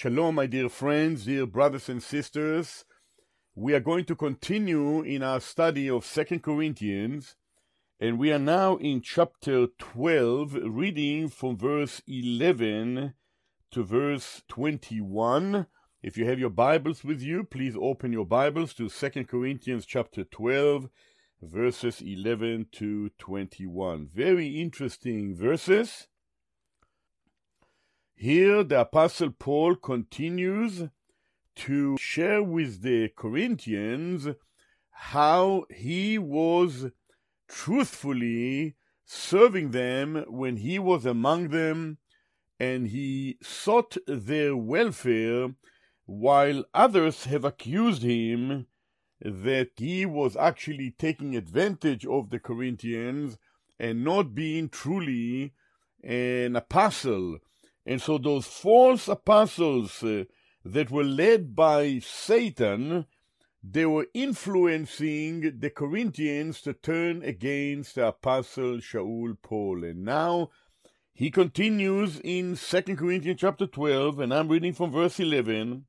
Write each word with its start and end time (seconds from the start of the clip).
Shalom, 0.00 0.36
my 0.36 0.46
dear 0.46 0.68
friends, 0.68 1.24
dear 1.24 1.44
brothers 1.44 1.88
and 1.88 2.00
sisters. 2.00 2.84
We 3.56 3.74
are 3.74 3.80
going 3.80 4.04
to 4.04 4.14
continue 4.14 5.02
in 5.02 5.24
our 5.24 5.40
study 5.40 5.90
of 5.90 6.06
Second 6.06 6.44
Corinthians, 6.44 7.34
and 7.98 8.16
we 8.16 8.30
are 8.30 8.38
now 8.38 8.76
in 8.76 9.00
chapter 9.00 9.66
12, 9.76 10.56
reading 10.62 11.28
from 11.28 11.56
verse 11.56 12.00
11 12.06 13.14
to 13.72 13.82
verse 13.82 14.42
21. 14.46 15.66
If 16.00 16.16
you 16.16 16.26
have 16.26 16.38
your 16.38 16.50
Bibles 16.50 17.02
with 17.02 17.20
you, 17.20 17.42
please 17.42 17.74
open 17.76 18.12
your 18.12 18.24
Bibles 18.24 18.74
to 18.74 18.88
Second 18.88 19.26
Corinthians 19.26 19.84
chapter 19.84 20.22
12, 20.22 20.90
verses 21.42 22.00
11 22.00 22.66
to 22.70 23.10
21. 23.18 24.06
Very 24.14 24.60
interesting 24.60 25.34
verses. 25.34 26.06
Here, 28.20 28.64
the 28.64 28.80
Apostle 28.80 29.30
Paul 29.30 29.76
continues 29.76 30.88
to 31.54 31.96
share 31.98 32.42
with 32.42 32.82
the 32.82 33.10
Corinthians 33.10 34.26
how 34.90 35.66
he 35.72 36.18
was 36.18 36.90
truthfully 37.46 38.74
serving 39.04 39.70
them 39.70 40.24
when 40.26 40.56
he 40.56 40.80
was 40.80 41.06
among 41.06 41.50
them 41.50 41.98
and 42.58 42.88
he 42.88 43.38
sought 43.40 43.96
their 44.08 44.56
welfare 44.56 45.54
while 46.04 46.64
others 46.74 47.22
have 47.26 47.44
accused 47.44 48.02
him 48.02 48.66
that 49.20 49.70
he 49.76 50.04
was 50.04 50.34
actually 50.36 50.90
taking 50.90 51.36
advantage 51.36 52.04
of 52.04 52.30
the 52.30 52.40
Corinthians 52.40 53.38
and 53.78 54.02
not 54.02 54.34
being 54.34 54.68
truly 54.68 55.52
an 56.02 56.56
apostle. 56.56 57.38
And 57.88 58.02
so 58.02 58.18
those 58.18 58.46
false 58.46 59.08
apostles 59.08 60.02
uh, 60.02 60.24
that 60.62 60.90
were 60.90 61.02
led 61.02 61.56
by 61.56 62.00
Satan, 62.00 63.06
they 63.62 63.86
were 63.86 64.08
influencing 64.12 65.60
the 65.60 65.70
Corinthians 65.70 66.60
to 66.62 66.74
turn 66.74 67.22
against 67.22 67.94
the 67.94 68.08
apostle 68.08 68.76
Shaul 68.76 69.38
Paul. 69.40 69.84
And 69.84 70.04
now 70.04 70.50
he 71.14 71.30
continues 71.30 72.20
in 72.22 72.56
2 72.56 72.82
Corinthians 72.94 73.40
chapter 73.40 73.66
12, 73.66 74.20
and 74.20 74.34
I'm 74.34 74.48
reading 74.48 74.74
from 74.74 74.92
verse 74.92 75.18
11. 75.18 75.86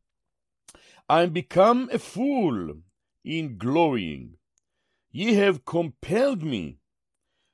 I 1.09 1.23
am 1.23 1.31
become 1.31 1.89
a 1.91 1.99
fool 1.99 2.77
in 3.25 3.57
glorying. 3.57 4.37
Ye 5.11 5.33
have 5.33 5.65
compelled 5.65 6.43
me, 6.43 6.77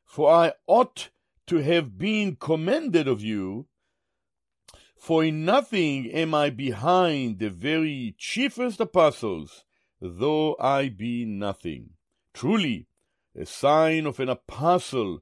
for 0.05 0.31
I 0.31 0.53
ought 0.67 1.09
to 1.47 1.63
have 1.63 1.97
been 1.97 2.35
commended 2.35 3.07
of 3.07 3.23
you. 3.23 3.65
For 5.05 5.23
in 5.23 5.45
nothing 5.45 6.07
am 6.07 6.33
I 6.33 6.49
behind 6.49 7.37
the 7.37 7.51
very 7.51 8.15
chiefest 8.17 8.79
apostles, 8.79 9.63
though 10.01 10.55
I 10.59 10.89
be 10.89 11.25
nothing. 11.25 11.91
Truly, 12.33 12.87
a 13.35 13.45
sign 13.45 14.07
of 14.07 14.19
an 14.19 14.29
apostle 14.29 15.19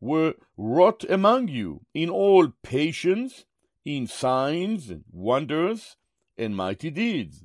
were 0.00 0.36
wrought 0.56 1.04
among 1.04 1.48
you 1.48 1.84
in 1.92 2.08
all 2.08 2.48
patience, 2.62 3.44
in 3.84 4.06
signs 4.06 4.88
and 4.88 5.04
wonders 5.12 5.98
and 6.38 6.56
mighty 6.56 6.88
deeds. 6.88 7.44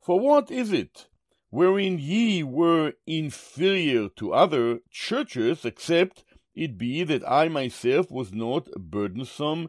For 0.00 0.18
what 0.18 0.50
is 0.50 0.72
it 0.72 1.08
wherein 1.50 1.98
ye 1.98 2.42
were 2.42 2.94
inferior 3.06 4.08
to 4.16 4.32
other 4.32 4.80
churches, 4.90 5.66
except 5.66 6.24
it 6.54 6.78
be 6.78 7.04
that 7.04 7.30
I 7.30 7.48
myself 7.48 8.10
was 8.10 8.32
not 8.32 8.70
burdensome 8.78 9.68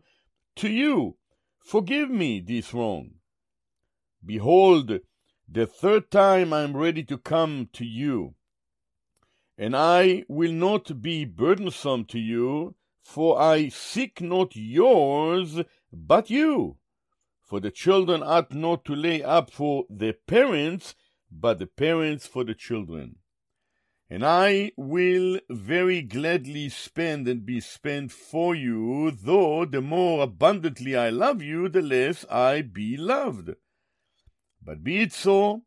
to 0.60 0.70
you? 0.70 1.16
Forgive 1.60 2.10
me 2.10 2.40
this 2.40 2.74
wrong. 2.74 3.12
Behold, 4.26 5.00
the 5.48 5.66
third 5.66 6.12
time 6.12 6.52
I 6.52 6.62
am 6.64 6.76
ready 6.76 7.04
to 7.06 7.18
come 7.18 7.70
to 7.74 7.86
you, 7.86 8.36
and 9.58 9.76
I 9.76 10.26
will 10.28 10.52
not 10.52 11.02
be 11.02 11.26
burdensome 11.26 12.06
to 12.06 12.20
you, 12.20 12.76
for 13.02 13.42
I 13.42 13.70
seek 13.70 14.22
not 14.22 14.56
yours, 14.56 15.62
but 15.94 16.30
you. 16.30 16.78
For 17.42 17.60
the 17.60 17.72
children 17.72 18.22
ought 18.22 18.54
not 18.54 18.84
to 18.86 18.96
lay 18.96 19.24
up 19.24 19.52
for 19.52 19.86
their 19.90 20.14
parents, 20.14 20.94
but 21.32 21.60
the 21.60 21.68
parents 21.68 22.28
for 22.28 22.44
the 22.44 22.54
children. 22.54 23.19
And 24.12 24.26
I 24.26 24.72
will 24.76 25.40
very 25.50 26.02
gladly 26.02 26.70
spend 26.70 27.28
and 27.28 27.46
be 27.46 27.60
spent 27.60 28.12
for 28.12 28.56
you, 28.56 29.12
though 29.12 29.66
the 29.66 29.82
more 29.82 30.24
abundantly 30.24 30.96
I 30.96 31.10
love 31.10 31.44
you, 31.44 31.70
the 31.70 31.84
less 31.84 32.26
I 32.26 32.64
be 32.64 32.98
loved. 32.98 33.52
But 34.64 34.84
be 34.84 35.02
it 35.02 35.14
so, 35.14 35.64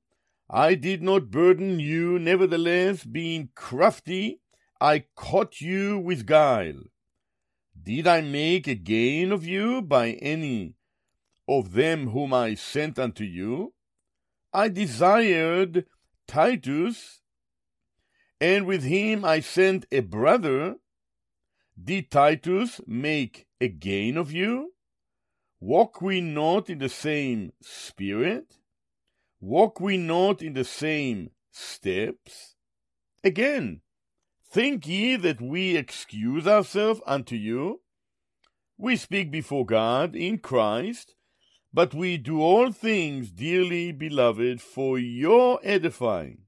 I 0.51 0.75
did 0.75 1.03
not 1.03 1.31
burden 1.31 1.79
you, 1.79 2.19
nevertheless, 2.19 3.05
being 3.05 3.51
crafty, 3.55 4.41
I 4.81 5.05
caught 5.15 5.61
you 5.61 5.99
with 5.99 6.27
guile. 6.27 6.83
Did 7.81 8.07
I 8.07 8.21
make 8.21 8.67
a 8.67 8.75
gain 8.75 9.33
of 9.33 9.47
you 9.47 9.83
by 9.83 10.13
any 10.13 10.75
of 11.49 11.73
them 11.73 12.09
whom 12.09 12.35
I 12.35 12.55
sent 12.55 12.99
unto 12.99 13.25
you, 13.25 13.75
I 14.53 14.69
desired 14.69 15.87
Titus, 16.27 17.22
and 18.43 18.67
with 18.67 18.83
him 18.83 19.25
I 19.25 19.39
sent 19.41 19.87
a 19.93 20.01
brother. 20.01 20.77
Did 21.83 22.11
Titus 22.11 22.81
make 22.87 23.47
a 23.61 23.69
gain 23.69 24.17
of 24.17 24.33
you? 24.33 24.75
Walk 25.61 26.03
we 26.03 26.21
not 26.21 26.69
in 26.69 26.79
the 26.79 26.89
same 26.89 27.53
spirit? 27.63 28.59
Walk 29.41 29.81
we 29.81 29.97
not 29.97 30.43
in 30.43 30.55
the 30.55 30.65
same 30.65 31.31
steps? 31.53 32.57
Again, 33.23 33.81
think 34.51 34.87
ye 34.89 35.15
that 35.17 35.41
we 35.41 35.77
excuse 35.77 36.47
ourselves 36.47 37.01
unto 37.07 37.37
you? 37.37 37.81
We 38.77 38.97
speak 38.97 39.31
before 39.31 39.65
God 39.65 40.17
in 40.17 40.39
Christ 40.39 41.15
but 41.73 41.95
we 41.95 42.19
do 42.19 42.41
all 42.41 42.71
things, 42.71 43.31
dearly 43.31 43.93
beloved, 43.93 44.61
for 44.61 44.99
your 44.99 45.59
edifying. 45.63 46.43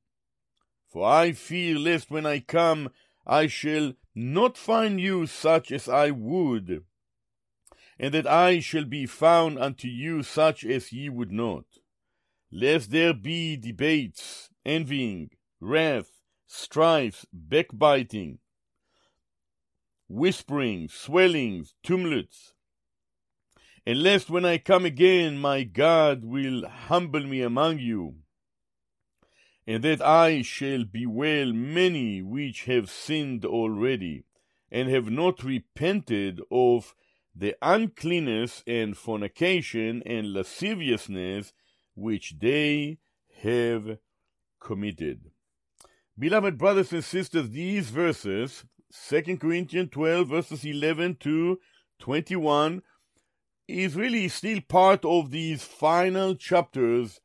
For 0.95 1.05
I 1.05 1.33
fear 1.33 1.77
lest 1.77 2.09
when 2.09 2.25
I 2.25 2.39
come 2.39 2.93
I 3.27 3.49
shall 3.49 3.95
not 4.15 4.57
find 4.57 5.01
you 5.01 5.27
such 5.27 5.73
as 5.73 5.89
I 5.89 6.13
would, 6.13 6.85
and 7.99 8.15
that 8.15 8.29
I 8.29 8.61
shall 8.61 8.85
be 8.85 9.05
found 9.05 9.59
unto 9.59 9.89
you 9.89 10.23
such 10.23 10.65
as 10.65 10.93
ye 10.93 11.09
would 11.09 11.33
not, 11.33 11.65
lest 12.53 12.93
there 12.93 13.13
be 13.13 13.57
debates, 13.57 14.51
envying, 14.65 15.31
wrath, 15.59 16.21
strife, 16.47 17.27
backbiting, 17.33 18.39
whisperings, 20.09 20.95
swellings, 20.95 21.75
tumults, 21.83 22.55
and 23.85 24.01
lest 24.01 24.31
when 24.31 24.45
I 24.45 24.59
come 24.59 24.85
again 24.85 25.39
my 25.39 25.65
God 25.65 26.25
will 26.25 26.69
humble 26.69 27.25
me 27.27 27.43
among 27.43 27.81
you, 27.81 28.21
and 29.67 29.83
that 29.83 30.03
I 30.03 30.43
shall 30.43 30.85
bewail 30.85 31.53
many 31.53 32.23
which 32.23 32.65
have 32.65 32.91
sinned 32.91 33.45
already, 33.45 34.25
and 34.71 34.89
have 34.89 35.11
not 35.11 35.43
repented 35.43 36.41
of 36.51 36.95
the 37.35 37.57
uncleanness 37.63 38.63
and 38.67 38.97
fornication 38.97 40.03
and 40.05 40.33
lasciviousness 40.33 41.53
which 41.95 42.35
they 42.39 42.99
have 43.43 43.99
committed. 44.61 45.31
Beloved 46.19 46.59
brothers 46.59 46.93
and 46.93 47.03
sisters, 47.03 47.51
these 47.51 47.91
verses, 47.91 48.65
2 49.09 49.39
Corinthians 49.39 49.91
12, 49.91 50.29
verses 50.29 50.65
11 50.65 51.17
to 51.17 51.59
21, 51.99 52.83
is 53.67 53.97
really 53.97 54.29
still 54.29 54.61
part 54.61 55.05
of 55.05 55.31
these 55.31 55.65
final 55.65 56.35
chapters 56.35 57.21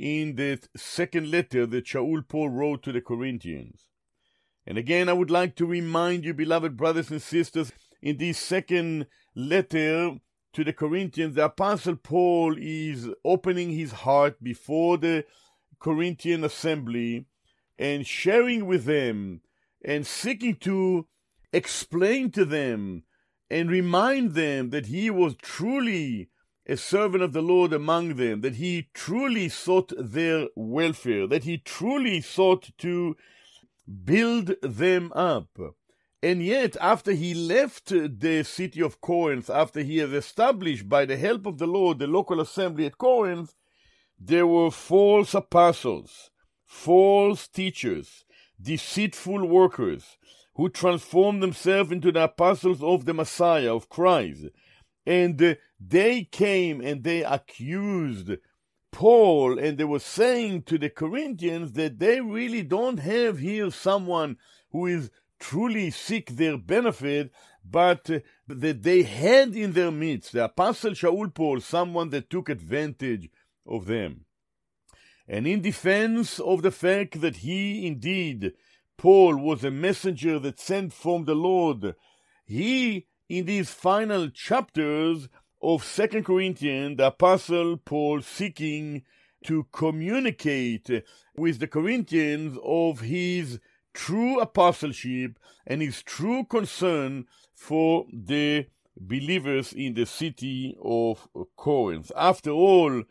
in 0.00 0.36
the 0.36 0.58
second 0.74 1.30
letter 1.30 1.66
that 1.66 1.84
Shaul 1.84 2.26
Paul 2.26 2.48
wrote 2.48 2.82
to 2.84 2.92
the 2.92 3.02
Corinthians. 3.02 3.82
And 4.66 4.78
again, 4.78 5.10
I 5.10 5.12
would 5.12 5.30
like 5.30 5.56
to 5.56 5.66
remind 5.66 6.24
you, 6.24 6.32
beloved 6.32 6.74
brothers 6.74 7.10
and 7.10 7.20
sisters, 7.20 7.70
in 8.00 8.16
this 8.16 8.38
second 8.38 9.06
letter 9.34 10.16
to 10.54 10.64
the 10.64 10.72
Corinthians, 10.72 11.34
the 11.34 11.44
Apostle 11.44 11.96
Paul 11.96 12.56
is 12.58 13.10
opening 13.26 13.72
his 13.72 13.92
heart 13.92 14.42
before 14.42 14.96
the 14.96 15.26
Corinthian 15.78 16.44
assembly 16.44 17.26
and 17.78 18.06
sharing 18.06 18.64
with 18.64 18.84
them 18.84 19.42
and 19.84 20.06
seeking 20.06 20.56
to 20.56 21.08
explain 21.52 22.30
to 22.30 22.46
them 22.46 23.02
and 23.50 23.70
remind 23.70 24.32
them 24.32 24.70
that 24.70 24.86
he 24.86 25.10
was 25.10 25.34
truly 25.42 26.30
a 26.66 26.76
servant 26.76 27.22
of 27.22 27.32
the 27.32 27.42
Lord 27.42 27.72
among 27.72 28.14
them, 28.14 28.42
that 28.42 28.56
he 28.56 28.88
truly 28.94 29.48
sought 29.48 29.92
their 29.96 30.48
welfare, 30.54 31.26
that 31.26 31.44
he 31.44 31.58
truly 31.58 32.20
sought 32.20 32.70
to 32.78 33.16
build 34.04 34.52
them 34.62 35.12
up. 35.14 35.48
And 36.22 36.44
yet, 36.44 36.76
after 36.80 37.12
he 37.12 37.32
left 37.32 37.86
the 37.86 38.42
city 38.44 38.82
of 38.82 39.00
Corinth, 39.00 39.48
after 39.48 39.80
he 39.80 39.98
had 39.98 40.12
established 40.12 40.88
by 40.88 41.06
the 41.06 41.16
help 41.16 41.46
of 41.46 41.58
the 41.58 41.66
Lord 41.66 41.98
the 41.98 42.06
local 42.06 42.40
assembly 42.40 42.84
at 42.86 42.98
Corinth, 42.98 43.54
there 44.18 44.46
were 44.46 44.70
false 44.70 45.32
apostles, 45.32 46.30
false 46.66 47.48
teachers, 47.48 48.24
deceitful 48.60 49.46
workers 49.48 50.18
who 50.56 50.68
transformed 50.68 51.42
themselves 51.42 51.90
into 51.90 52.12
the 52.12 52.24
apostles 52.24 52.82
of 52.82 53.06
the 53.06 53.14
Messiah, 53.14 53.74
of 53.74 53.88
Christ. 53.88 54.44
And 55.06 55.56
they 55.80 56.24
came 56.24 56.80
and 56.80 57.02
they 57.02 57.24
accused 57.24 58.32
Paul 58.92 59.58
and 59.58 59.78
they 59.78 59.84
were 59.84 59.98
saying 59.98 60.62
to 60.64 60.78
the 60.78 60.90
Corinthians 60.90 61.72
that 61.72 61.98
they 61.98 62.20
really 62.20 62.62
don't 62.62 62.98
have 62.98 63.38
here 63.38 63.70
someone 63.70 64.36
who 64.72 64.86
is 64.86 65.10
truly 65.38 65.90
seek 65.90 66.36
their 66.36 66.58
benefit, 66.58 67.32
but 67.64 68.10
uh, 68.10 68.20
that 68.46 68.82
they 68.82 69.02
had 69.02 69.56
in 69.56 69.72
their 69.72 69.90
midst, 69.90 70.32
the 70.32 70.44
Apostle 70.44 70.92
Shaul 70.92 71.32
Paul, 71.34 71.60
someone 71.60 72.10
that 72.10 72.28
took 72.28 72.48
advantage 72.48 73.30
of 73.66 73.86
them. 73.86 74.26
And 75.26 75.46
in 75.46 75.62
defense 75.62 76.38
of 76.40 76.62
the 76.62 76.70
fact 76.70 77.20
that 77.20 77.36
he 77.36 77.86
indeed, 77.86 78.52
Paul, 78.98 79.36
was 79.36 79.64
a 79.64 79.70
messenger 79.70 80.38
that 80.40 80.60
sent 80.60 80.92
from 80.92 81.24
the 81.24 81.34
Lord, 81.34 81.94
he, 82.44 83.06
in 83.28 83.46
these 83.46 83.70
final 83.70 84.28
chapters, 84.28 85.28
of 85.62 85.84
Second 85.84 86.24
Corinthians, 86.24 86.96
the 86.96 87.08
Apostle 87.08 87.76
Paul 87.76 88.22
seeking 88.22 89.02
to 89.44 89.66
communicate 89.72 90.90
with 91.36 91.58
the 91.58 91.66
Corinthians 91.66 92.58
of 92.62 93.00
his 93.00 93.58
true 93.92 94.40
apostleship 94.40 95.38
and 95.66 95.82
his 95.82 96.02
true 96.02 96.44
concern 96.44 97.26
for 97.54 98.06
the 98.12 98.66
believers 98.96 99.72
in 99.72 99.94
the 99.94 100.06
city 100.06 100.76
of 100.82 101.28
Corinth. 101.56 102.12
After 102.16 102.50
all, 102.50 103.02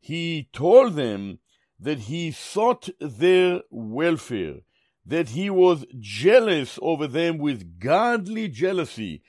he 0.00 0.48
told 0.52 0.94
them 0.94 1.38
that 1.78 2.00
he 2.00 2.30
sought 2.30 2.88
their 3.00 3.60
welfare, 3.70 4.60
that 5.04 5.30
he 5.30 5.50
was 5.50 5.84
jealous 5.98 6.78
over 6.80 7.06
them 7.06 7.38
with 7.38 7.78
godly 7.78 8.48
jealousy, 8.48 9.22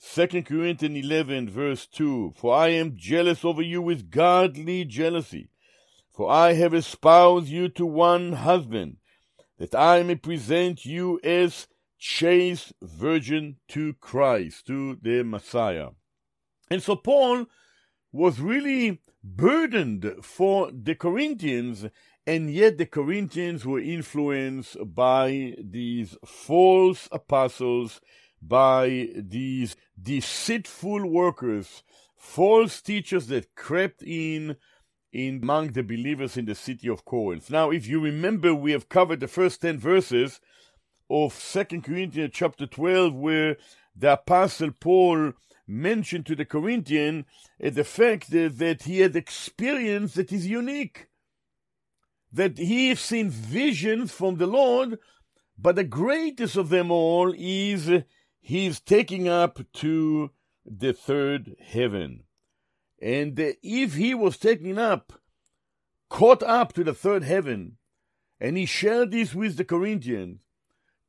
2 0.00 0.42
Corinthians 0.44 1.04
11, 1.04 1.50
verse 1.50 1.86
2 1.86 2.34
For 2.36 2.54
I 2.54 2.68
am 2.68 2.96
jealous 2.96 3.44
over 3.44 3.62
you 3.62 3.82
with 3.82 4.10
godly 4.10 4.84
jealousy, 4.84 5.50
for 6.10 6.30
I 6.30 6.52
have 6.52 6.72
espoused 6.72 7.48
you 7.48 7.68
to 7.70 7.84
one 7.84 8.34
husband, 8.34 8.98
that 9.58 9.74
I 9.74 10.04
may 10.04 10.14
present 10.14 10.84
you 10.84 11.18
as 11.24 11.66
chaste 11.98 12.72
virgin 12.80 13.56
to 13.68 13.94
Christ, 13.94 14.68
to 14.68 14.96
the 15.02 15.24
Messiah. 15.24 15.88
And 16.70 16.80
so 16.80 16.94
Paul 16.94 17.46
was 18.12 18.40
really 18.40 19.00
burdened 19.24 20.14
for 20.22 20.70
the 20.70 20.94
Corinthians, 20.94 21.86
and 22.24 22.52
yet 22.52 22.78
the 22.78 22.86
Corinthians 22.86 23.66
were 23.66 23.80
influenced 23.80 24.76
by 24.94 25.54
these 25.58 26.16
false 26.24 27.08
apostles 27.10 28.00
by 28.40 29.08
these 29.16 29.76
deceitful 30.00 31.06
workers, 31.06 31.82
false 32.16 32.80
teachers 32.80 33.26
that 33.28 33.54
crept 33.54 34.02
in 34.02 34.56
in 35.12 35.40
among 35.42 35.68
the 35.68 35.82
believers 35.82 36.36
in 36.36 36.44
the 36.44 36.54
city 36.54 36.88
of 36.88 37.04
Corinth. 37.04 37.50
Now, 37.50 37.70
if 37.70 37.86
you 37.86 38.00
remember, 38.00 38.54
we 38.54 38.72
have 38.72 38.88
covered 38.88 39.20
the 39.20 39.28
first 39.28 39.62
10 39.62 39.78
verses 39.78 40.40
of 41.08 41.32
Second 41.32 41.84
Corinthians 41.84 42.32
chapter 42.34 42.66
12, 42.66 43.14
where 43.14 43.56
the 43.96 44.12
Apostle 44.12 44.70
Paul 44.78 45.32
mentioned 45.66 46.26
to 46.26 46.34
the 46.34 46.44
Corinthian 46.44 47.26
uh, 47.62 47.70
the 47.70 47.84
fact 47.84 48.30
that, 48.30 48.58
that 48.58 48.82
he 48.82 49.00
had 49.00 49.16
experience 49.16 50.14
that 50.14 50.32
is 50.32 50.46
unique. 50.46 51.08
That 52.32 52.58
he 52.58 52.90
has 52.90 53.00
seen 53.00 53.30
visions 53.30 54.12
from 54.12 54.36
the 54.36 54.46
Lord, 54.46 54.98
but 55.58 55.76
the 55.76 55.84
greatest 55.84 56.56
of 56.56 56.68
them 56.68 56.90
all 56.90 57.34
is 57.36 57.90
he's 58.48 58.80
taking 58.80 59.28
up 59.28 59.60
to 59.74 60.30
the 60.64 60.94
third 60.94 61.54
heaven. 61.60 62.22
And 62.98 63.38
if 63.62 63.94
he 63.94 64.14
was 64.14 64.38
taken 64.38 64.78
up, 64.78 65.12
caught 66.08 66.42
up 66.42 66.72
to 66.72 66.82
the 66.82 66.94
third 66.94 67.24
heaven, 67.24 67.76
and 68.40 68.56
he 68.56 68.64
shared 68.64 69.10
this 69.10 69.34
with 69.34 69.58
the 69.58 69.66
Corinthians 69.66 70.38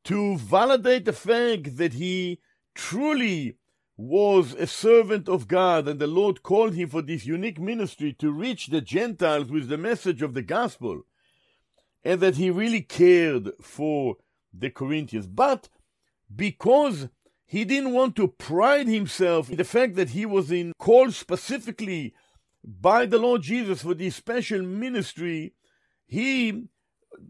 to 0.03 0.38
validate 0.38 1.06
the 1.06 1.13
fact 1.13 1.77
that 1.77 1.94
he 1.94 2.41
truly 2.75 3.56
was 3.95 4.53
a 4.56 4.68
servant 4.68 5.30
of 5.30 5.47
God 5.47 5.88
and 5.88 5.97
the 5.97 6.07
Lord 6.07 6.44
called 6.44 6.74
him 6.74 6.89
for 6.89 7.01
this 7.01 7.25
unique 7.25 7.59
ministry 7.59 8.12
to 8.19 8.33
reach 8.33 8.68
the 8.68 8.81
Gentiles 8.81 9.50
with 9.50 9.69
the 9.69 9.77
message 9.77 10.21
of 10.21 10.33
the 10.33 10.41
gospel, 10.41 11.03
and 12.03 12.19
that 12.19 12.36
he 12.36 12.50
really 12.50 12.81
cared 12.81 13.51
for 13.62 14.18
the 14.53 14.69
Corinthians. 14.69 15.27
But 15.27 15.69
because 16.36 17.07
he 17.51 17.66
didn't 17.66 17.94
want 17.94 18.16
to 18.16 18.28
pride 18.28 18.88
himself 18.88 19.50
in 19.50 19.57
the 19.57 19.63
fact 19.63 19.96
that 19.96 20.12
he 20.12 20.24
was 20.24 20.51
in 20.51 20.72
called 20.78 21.16
specifically 21.16 22.13
by 22.63 23.07
the 23.07 23.18
Lord 23.18 23.42
Jesus 23.42 23.81
for 23.81 23.96
this 23.96 24.16
special 24.16 24.62
ministry. 24.62 25.56
He 26.06 26.66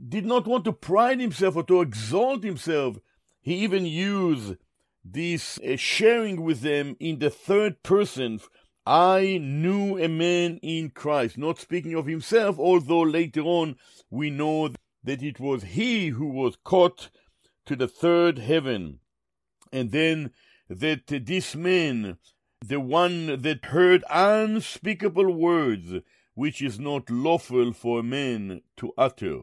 did 0.09 0.25
not 0.25 0.45
want 0.45 0.65
to 0.65 0.73
pride 0.73 1.21
himself 1.21 1.55
or 1.55 1.63
to 1.63 1.79
exalt 1.79 2.43
himself. 2.43 2.97
He 3.39 3.55
even 3.59 3.85
used 3.85 4.57
this 5.05 5.57
uh, 5.59 5.77
sharing 5.77 6.41
with 6.41 6.59
them 6.59 6.97
in 6.99 7.19
the 7.19 7.29
third 7.29 7.81
person. 7.81 8.41
I 8.85 9.39
knew 9.41 9.97
a 9.97 10.09
man 10.09 10.59
in 10.61 10.89
Christ, 10.89 11.37
not 11.37 11.59
speaking 11.59 11.93
of 11.93 12.07
himself, 12.07 12.59
although 12.59 13.03
later 13.03 13.43
on 13.43 13.77
we 14.09 14.31
know 14.31 14.73
that 15.01 15.23
it 15.23 15.39
was 15.39 15.63
he 15.63 16.09
who 16.09 16.27
was 16.27 16.57
caught 16.61 17.09
to 17.65 17.77
the 17.77 17.87
third 17.87 18.39
heaven 18.39 18.99
and 19.71 19.91
then 19.91 20.31
that 20.69 21.07
this 21.07 21.55
man, 21.55 22.17
the 22.65 22.79
one 22.79 23.41
that 23.41 23.65
heard 23.65 24.03
unspeakable 24.09 25.31
words, 25.31 25.93
which 26.35 26.61
is 26.61 26.79
not 26.79 27.09
lawful 27.09 27.73
for 27.73 28.03
man 28.03 28.61
to 28.77 28.93
utter. 28.97 29.41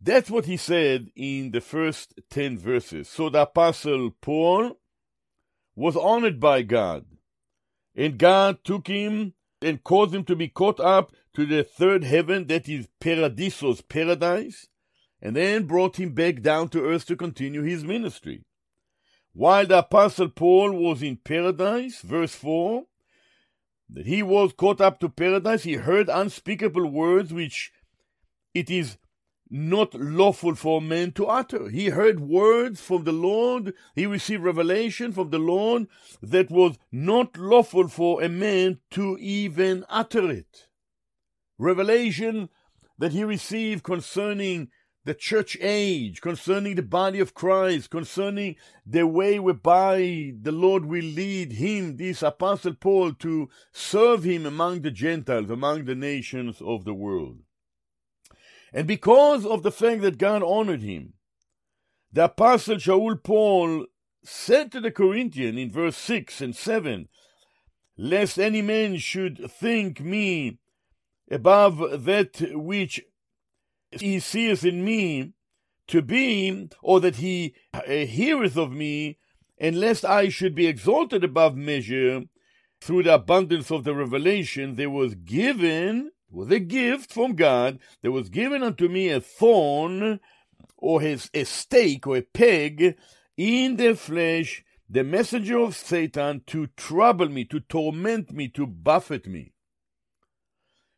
That's 0.00 0.30
what 0.30 0.44
he 0.44 0.56
said 0.56 1.10
in 1.16 1.50
the 1.50 1.60
first 1.60 2.14
ten 2.30 2.56
verses. 2.56 3.08
So 3.08 3.28
the 3.28 3.42
apostle 3.42 4.12
Paul 4.20 4.78
was 5.74 5.96
honored 5.96 6.38
by 6.38 6.62
God, 6.62 7.04
and 7.96 8.18
God 8.18 8.62
took 8.62 8.86
him 8.86 9.34
and 9.60 9.82
caused 9.82 10.14
him 10.14 10.24
to 10.24 10.36
be 10.36 10.48
caught 10.48 10.78
up 10.78 11.12
to 11.34 11.44
the 11.46 11.64
third 11.64 12.04
heaven, 12.04 12.46
that 12.46 12.68
is 12.68 12.88
paradisos, 13.00 13.82
paradise, 13.88 14.68
and 15.20 15.34
then 15.34 15.66
brought 15.66 15.98
him 15.98 16.12
back 16.12 16.42
down 16.42 16.68
to 16.68 16.84
earth 16.84 17.06
to 17.06 17.16
continue 17.16 17.62
his 17.62 17.82
ministry. 17.82 18.44
While 19.38 19.68
the 19.68 19.78
Apostle 19.78 20.30
Paul 20.30 20.72
was 20.72 21.00
in 21.00 21.18
paradise, 21.18 22.00
verse 22.00 22.34
4, 22.34 22.86
that 23.90 24.04
he 24.04 24.20
was 24.20 24.52
caught 24.52 24.80
up 24.80 24.98
to 24.98 25.08
paradise, 25.08 25.62
he 25.62 25.74
heard 25.74 26.08
unspeakable 26.08 26.86
words 26.90 27.32
which 27.32 27.72
it 28.52 28.68
is 28.68 28.96
not 29.48 29.94
lawful 29.94 30.56
for 30.56 30.82
man 30.82 31.12
to 31.12 31.26
utter. 31.26 31.68
He 31.68 31.90
heard 31.90 32.18
words 32.18 32.80
from 32.80 33.04
the 33.04 33.12
Lord, 33.12 33.74
he 33.94 34.06
received 34.06 34.42
revelation 34.42 35.12
from 35.12 35.30
the 35.30 35.38
Lord 35.38 35.86
that 36.20 36.50
was 36.50 36.76
not 36.90 37.36
lawful 37.36 37.86
for 37.86 38.20
a 38.20 38.28
man 38.28 38.80
to 38.90 39.16
even 39.20 39.84
utter 39.88 40.32
it. 40.32 40.66
Revelation 41.58 42.48
that 42.98 43.12
he 43.12 43.22
received 43.22 43.84
concerning 43.84 44.72
the 45.08 45.14
church 45.14 45.56
age, 45.62 46.20
concerning 46.20 46.74
the 46.74 46.82
body 46.82 47.18
of 47.18 47.32
Christ, 47.32 47.88
concerning 47.88 48.56
the 48.84 49.06
way 49.06 49.38
whereby 49.38 50.34
the 50.38 50.52
Lord 50.52 50.84
will 50.84 51.02
lead 51.02 51.52
him, 51.52 51.96
this 51.96 52.22
Apostle 52.22 52.74
Paul, 52.74 53.14
to 53.14 53.48
serve 53.72 54.24
him 54.24 54.44
among 54.44 54.82
the 54.82 54.90
Gentiles, 54.90 55.48
among 55.48 55.86
the 55.86 55.94
nations 55.94 56.60
of 56.60 56.84
the 56.84 56.92
world. 56.92 57.38
And 58.70 58.86
because 58.86 59.46
of 59.46 59.62
the 59.62 59.72
fact 59.72 60.02
that 60.02 60.18
God 60.18 60.42
honored 60.42 60.82
him, 60.82 61.14
the 62.12 62.24
Apostle 62.24 62.76
Shaul 62.76 63.22
Paul 63.22 63.86
said 64.22 64.70
to 64.72 64.80
the 64.80 64.90
Corinthian 64.90 65.56
in 65.56 65.70
verse 65.70 65.96
6 65.96 66.42
and 66.42 66.54
7, 66.54 67.08
Lest 67.96 68.38
any 68.38 68.60
man 68.60 68.98
should 68.98 69.50
think 69.50 70.02
me 70.02 70.58
above 71.30 72.04
that 72.04 72.42
which 72.52 73.00
he 73.90 74.20
seeth 74.20 74.64
in 74.64 74.84
me 74.84 75.32
to 75.88 76.02
be, 76.02 76.68
or 76.82 77.00
that 77.00 77.16
he 77.16 77.54
uh, 77.72 77.82
heareth 77.82 78.56
of 78.56 78.72
me, 78.72 79.18
and 79.58 79.80
lest 79.80 80.04
I 80.04 80.28
should 80.28 80.54
be 80.54 80.66
exalted 80.66 81.24
above 81.24 81.56
measure 81.56 82.24
through 82.80 83.04
the 83.04 83.14
abundance 83.14 83.70
of 83.70 83.84
the 83.84 83.94
revelation, 83.94 84.76
there 84.76 84.90
was 84.90 85.14
given, 85.14 86.12
was 86.30 86.50
a 86.50 86.60
gift 86.60 87.12
from 87.12 87.34
God, 87.34 87.78
there 88.02 88.12
was 88.12 88.28
given 88.28 88.62
unto 88.62 88.88
me 88.88 89.08
a 89.08 89.20
thorn, 89.20 90.20
or 90.76 91.00
his, 91.00 91.30
a 91.34 91.44
stake, 91.44 92.06
or 92.06 92.18
a 92.18 92.22
peg, 92.22 92.96
in 93.36 93.76
the 93.76 93.94
flesh 93.94 94.64
the 94.88 95.04
messenger 95.04 95.58
of 95.58 95.76
Satan 95.76 96.42
to 96.46 96.66
trouble 96.68 97.28
me, 97.28 97.44
to 97.46 97.60
torment 97.60 98.32
me, 98.32 98.48
to 98.48 98.66
buffet 98.66 99.26
me. 99.26 99.52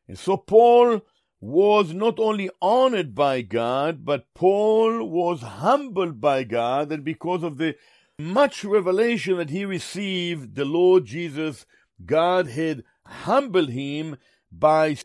And 0.07 0.19
so 0.19 0.37
Paul 0.37 1.01
was 1.41 1.95
not 1.95 2.19
only 2.19 2.51
honored 2.61 3.15
by 3.15 3.41
God, 3.41 4.05
but 4.05 4.33
Paul 4.35 5.05
was 5.09 5.41
humbled 5.41 6.21
by 6.21 6.45
God, 6.45 6.93
and 6.93 7.03
because 7.05 7.43
of 7.43 7.57
the 7.57 7.77
much 8.19 8.65
revelation 8.65 9.39
that 9.39 9.51
he 9.51 9.65
received, 9.65 10.55
the 10.55 10.67
Lord 10.67 11.07
Jesus, 11.07 11.65
God 12.05 12.49
had 12.49 12.85
humbled 13.07 13.71
him 13.71 14.17
by 14.53 14.99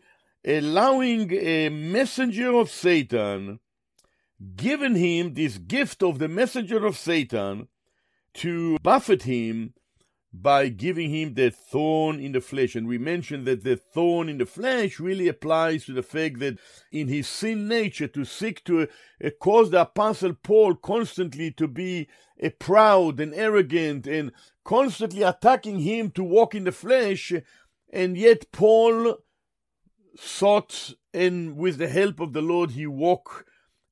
allowing 0.44 1.32
a 1.32 1.70
messenger 1.70 2.54
of 2.54 2.70
Satan, 2.70 3.60
given 4.56 4.94
him 4.94 5.34
this 5.34 5.56
gift 5.56 6.02
of 6.02 6.18
the 6.18 6.28
messenger 6.28 6.84
of 6.84 6.98
Satan 6.98 7.68
to 8.34 8.76
buffet 8.82 9.22
him 9.22 9.72
by 10.42 10.68
giving 10.68 11.10
him 11.10 11.34
the 11.34 11.50
thorn 11.50 12.20
in 12.20 12.32
the 12.32 12.40
flesh. 12.40 12.74
And 12.74 12.86
we 12.86 12.98
mentioned 12.98 13.46
that 13.46 13.64
the 13.64 13.76
thorn 13.76 14.28
in 14.28 14.38
the 14.38 14.46
flesh 14.46 15.00
really 15.00 15.28
applies 15.28 15.84
to 15.86 15.92
the 15.92 16.02
fact 16.02 16.40
that 16.40 16.58
in 16.92 17.08
his 17.08 17.28
sin 17.28 17.68
nature, 17.68 18.08
to 18.08 18.24
seek 18.24 18.64
to 18.64 18.88
uh, 19.24 19.30
cause 19.40 19.70
the 19.70 19.82
apostle 19.82 20.34
Paul 20.34 20.74
constantly 20.74 21.50
to 21.52 21.66
be 21.66 22.08
uh, 22.42 22.50
proud 22.58 23.20
and 23.20 23.34
arrogant 23.34 24.06
and 24.06 24.32
constantly 24.64 25.22
attacking 25.22 25.80
him 25.80 26.10
to 26.12 26.24
walk 26.24 26.54
in 26.54 26.64
the 26.64 26.72
flesh. 26.72 27.32
And 27.92 28.16
yet 28.16 28.52
Paul 28.52 29.18
sought 30.16 30.94
and 31.14 31.56
with 31.56 31.78
the 31.78 31.88
help 31.88 32.20
of 32.20 32.32
the 32.32 32.42
Lord 32.42 32.72
he 32.72 32.86
walked 32.86 33.44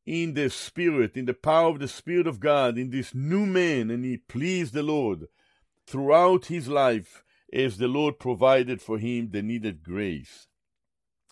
in 0.04 0.34
the 0.34 0.50
Spirit, 0.50 1.16
in 1.16 1.24
the 1.24 1.34
power 1.34 1.70
of 1.70 1.78
the 1.78 1.88
Spirit 1.88 2.26
of 2.26 2.40
God, 2.40 2.76
in 2.76 2.90
this 2.90 3.14
new 3.14 3.46
man, 3.46 3.90
and 3.90 4.04
he 4.04 4.18
pleased 4.18 4.74
the 4.74 4.82
Lord 4.82 5.28
throughout 5.86 6.46
his 6.46 6.68
life 6.68 7.24
as 7.52 7.78
the 7.78 7.88
Lord 7.88 8.18
provided 8.18 8.82
for 8.82 8.98
him 8.98 9.30
the 9.30 9.42
needed 9.42 9.82
grace. 9.82 10.48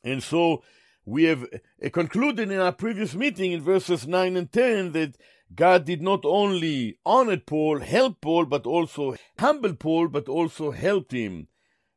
And 0.05 0.23
so 0.23 0.63
we 1.05 1.25
have 1.25 1.45
uh, 1.45 1.89
concluded 1.91 2.51
in 2.51 2.61
our 2.61 2.73
previous 2.73 3.15
meeting 3.15 3.53
in 3.53 3.61
verses 3.61 4.07
9 4.07 4.37
and 4.37 4.53
10 4.53 4.93
that 4.93 5.17
God 5.55 5.85
did 5.85 6.01
not 6.01 6.25
only 6.25 6.99
honor 7.05 7.37
Paul, 7.37 7.81
help 7.81 8.21
Paul, 8.21 8.47
but 8.47 8.67
also 8.67 9.17
humble 9.39 9.75
Paul, 9.75 10.09
but 10.09 10.29
also 10.29 10.71
helped 10.71 11.13
him. 11.13 11.49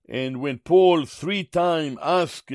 And 0.07 0.41
when 0.41 0.59
Paul 0.59 1.05
three 1.05 1.43
times 1.43 1.97
asked, 2.01 2.51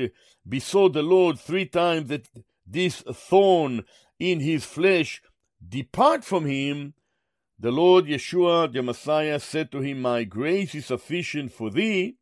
besought 0.47 0.93
the 0.93 1.03
Lord 1.03 1.39
three 1.39 1.65
times 1.65 2.07
that 2.09 2.29
this 2.65 3.01
thorn 3.01 3.83
in 4.19 4.39
his 4.39 4.63
flesh 4.63 5.21
depart 5.67 6.23
from 6.23 6.45
him, 6.45 6.93
the 7.61 7.71
Lord 7.71 8.05
Yeshua, 8.05 8.73
the 8.73 8.81
Messiah, 8.81 9.39
said 9.39 9.71
to 9.71 9.81
him, 9.81 10.01
My 10.01 10.23
grace 10.23 10.73
is 10.73 10.87
sufficient 10.87 11.51
for 11.51 11.69
thee, 11.69 12.17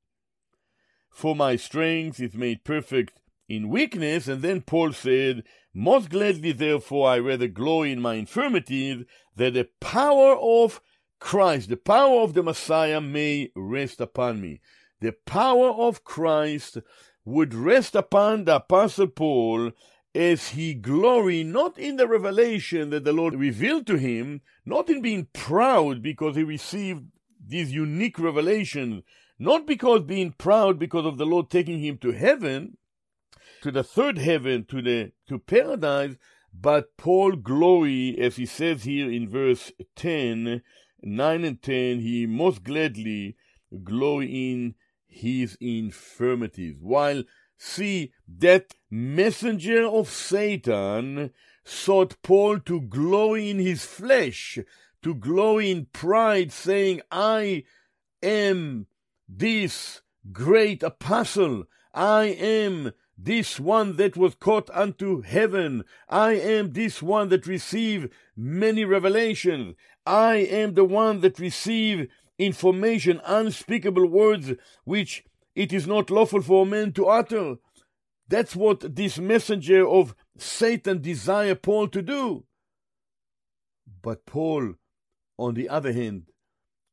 for 1.10 1.34
my 1.34 1.56
strength 1.56 2.20
is 2.20 2.36
made 2.36 2.66
perfect 2.66 3.22
in 3.48 3.70
weakness. 3.70 4.28
And 4.28 4.42
then 4.42 4.60
Paul 4.60 4.92
said, 4.92 5.44
Most 5.74 6.10
gladly, 6.10 6.52
therefore, 6.52 7.08
I 7.08 7.20
rather 7.20 7.48
glory 7.48 7.94
in 7.94 8.02
my 8.02 8.16
infirmities, 8.16 9.06
that 9.38 9.54
the 9.54 9.70
power 9.80 10.36
of 10.36 10.82
Christ, 11.22 11.70
the 11.70 11.78
power 11.78 12.20
of 12.20 12.34
the 12.34 12.44
Messiah, 12.44 13.00
may 13.00 13.50
rest 13.56 14.02
upon 14.02 14.42
me. 14.42 14.60
The 15.00 15.14
power 15.26 15.70
of 15.70 16.04
Christ 16.04 16.80
would 17.24 17.54
rest 17.54 17.96
upon 17.96 18.44
the 18.44 18.58
Apostle 18.58 19.08
Paul 19.08 19.72
as 20.16 20.50
he 20.50 20.74
glory 20.74 21.44
not 21.44 21.78
in 21.78 21.98
the 21.98 22.08
revelation 22.08 22.90
that 22.90 23.04
the 23.04 23.14
Lord 23.14 23.36
revealed 23.36 23.86
to 23.88 23.98
him, 23.98 24.42
not 24.66 24.90
in 24.90 25.02
being 25.02 25.28
proud 25.34 26.02
because 26.02 26.36
he 26.36 26.44
received 26.44 27.06
these 27.46 27.72
unique 27.72 28.20
revelations, 28.20 29.04
not 29.38 29.68
because 29.68 30.02
being 30.02 30.32
proud 30.32 30.80
because 30.80 31.06
of 31.06 31.18
the 31.18 31.26
Lord 31.26 31.50
taking 31.50 31.80
him 31.80 31.98
to 32.00 32.12
heaven, 32.12 32.78
to 33.62 33.72
the 33.72 33.84
third 33.84 34.18
heaven, 34.18 34.66
to 34.66 34.82
the 34.82 35.12
to 35.28 35.40
paradise, 35.40 36.16
but 36.54 36.98
Paul 36.98 37.36
glory, 37.36 38.18
as 38.20 38.38
he 38.38 38.46
says 38.46 38.84
here 38.84 39.10
in 39.10 39.30
verse 39.30 39.72
10, 39.96 40.62
9 41.02 41.44
and 41.44 41.62
10, 41.62 42.00
he 42.00 42.26
most 42.26 42.64
gladly 42.64 43.36
glory 43.84 44.52
in 44.52 44.76
his 45.08 45.58
infirmities. 45.62 46.78
While 46.80 47.24
See, 47.62 48.14
that 48.40 48.74
messenger 48.90 49.86
of 49.86 50.10
Satan 50.10 51.32
sought 51.66 52.16
Paul 52.24 52.60
to 52.62 52.80
glow 52.80 53.36
in 53.36 53.60
his 53.60 53.84
flesh, 53.84 54.60
to 55.04 55.14
glow 55.14 55.60
in 55.60 55.88
pride, 55.92 56.54
saying, 56.54 57.02
I 57.12 57.66
am 58.24 58.88
this 59.28 60.02
great 60.32 60.84
apostle. 60.84 61.66
I 61.94 62.28
am 62.28 62.94
this 63.18 63.60
one 63.60 63.98
that 63.98 64.16
was 64.16 64.36
caught 64.36 64.70
unto 64.70 65.22
heaven. 65.22 65.84
I 66.08 66.36
am 66.36 66.72
this 66.72 67.02
one 67.02 67.28
that 67.28 67.46
received 67.46 68.10
many 68.38 68.86
revelations. 68.86 69.76
I 70.06 70.36
am 70.38 70.76
the 70.76 70.86
one 70.86 71.20
that 71.22 71.40
received 71.40 72.08
information, 72.38 73.20
unspeakable 73.26 74.08
words, 74.08 74.54
which 74.86 75.26
it 75.60 75.74
is 75.74 75.86
not 75.86 76.10
lawful 76.10 76.42
for 76.42 76.64
a 76.64 76.66
man 76.66 76.94
to 76.94 77.08
utter. 77.08 77.58
That's 78.30 78.56
what 78.56 78.96
this 78.96 79.20
messenger 79.20 79.86
of 79.86 80.16
Satan 80.38 81.02
desire 81.02 81.54
Paul 81.54 81.90
to 81.90 82.02
do. 82.02 82.46
But 84.02 84.26
Paul, 84.26 84.76
on 85.38 85.56
the 85.56 85.68
other 85.68 85.92
hand, 85.92 86.28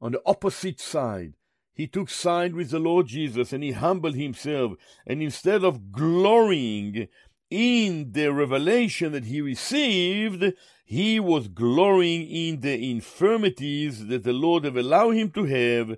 on 0.01 0.11
the 0.11 0.23
opposite 0.27 0.81
side, 0.81 1.35
he 1.75 1.87
took 1.87 2.11
side 2.11 2.57
with 2.57 2.71
the 2.71 2.81
Lord 2.81 3.07
Jesus 3.07 3.53
and 3.53 3.63
he 3.63 3.71
humbled 3.71 4.17
himself. 4.17 4.73
And 5.07 5.23
instead 5.23 5.63
of 5.63 5.93
glorying 5.93 7.07
in 7.49 8.11
the 8.11 8.33
revelation 8.33 9.13
that 9.13 9.27
he 9.27 9.41
received, 9.41 10.55
he 10.85 11.21
was 11.21 11.47
glorying 11.47 12.29
in 12.29 12.63
the 12.63 12.91
infirmities 12.91 14.07
that 14.09 14.25
the 14.25 14.33
Lord 14.33 14.65
have 14.65 14.77
allowed 14.77 15.11
him 15.11 15.31
to 15.31 15.45
have 15.45 15.97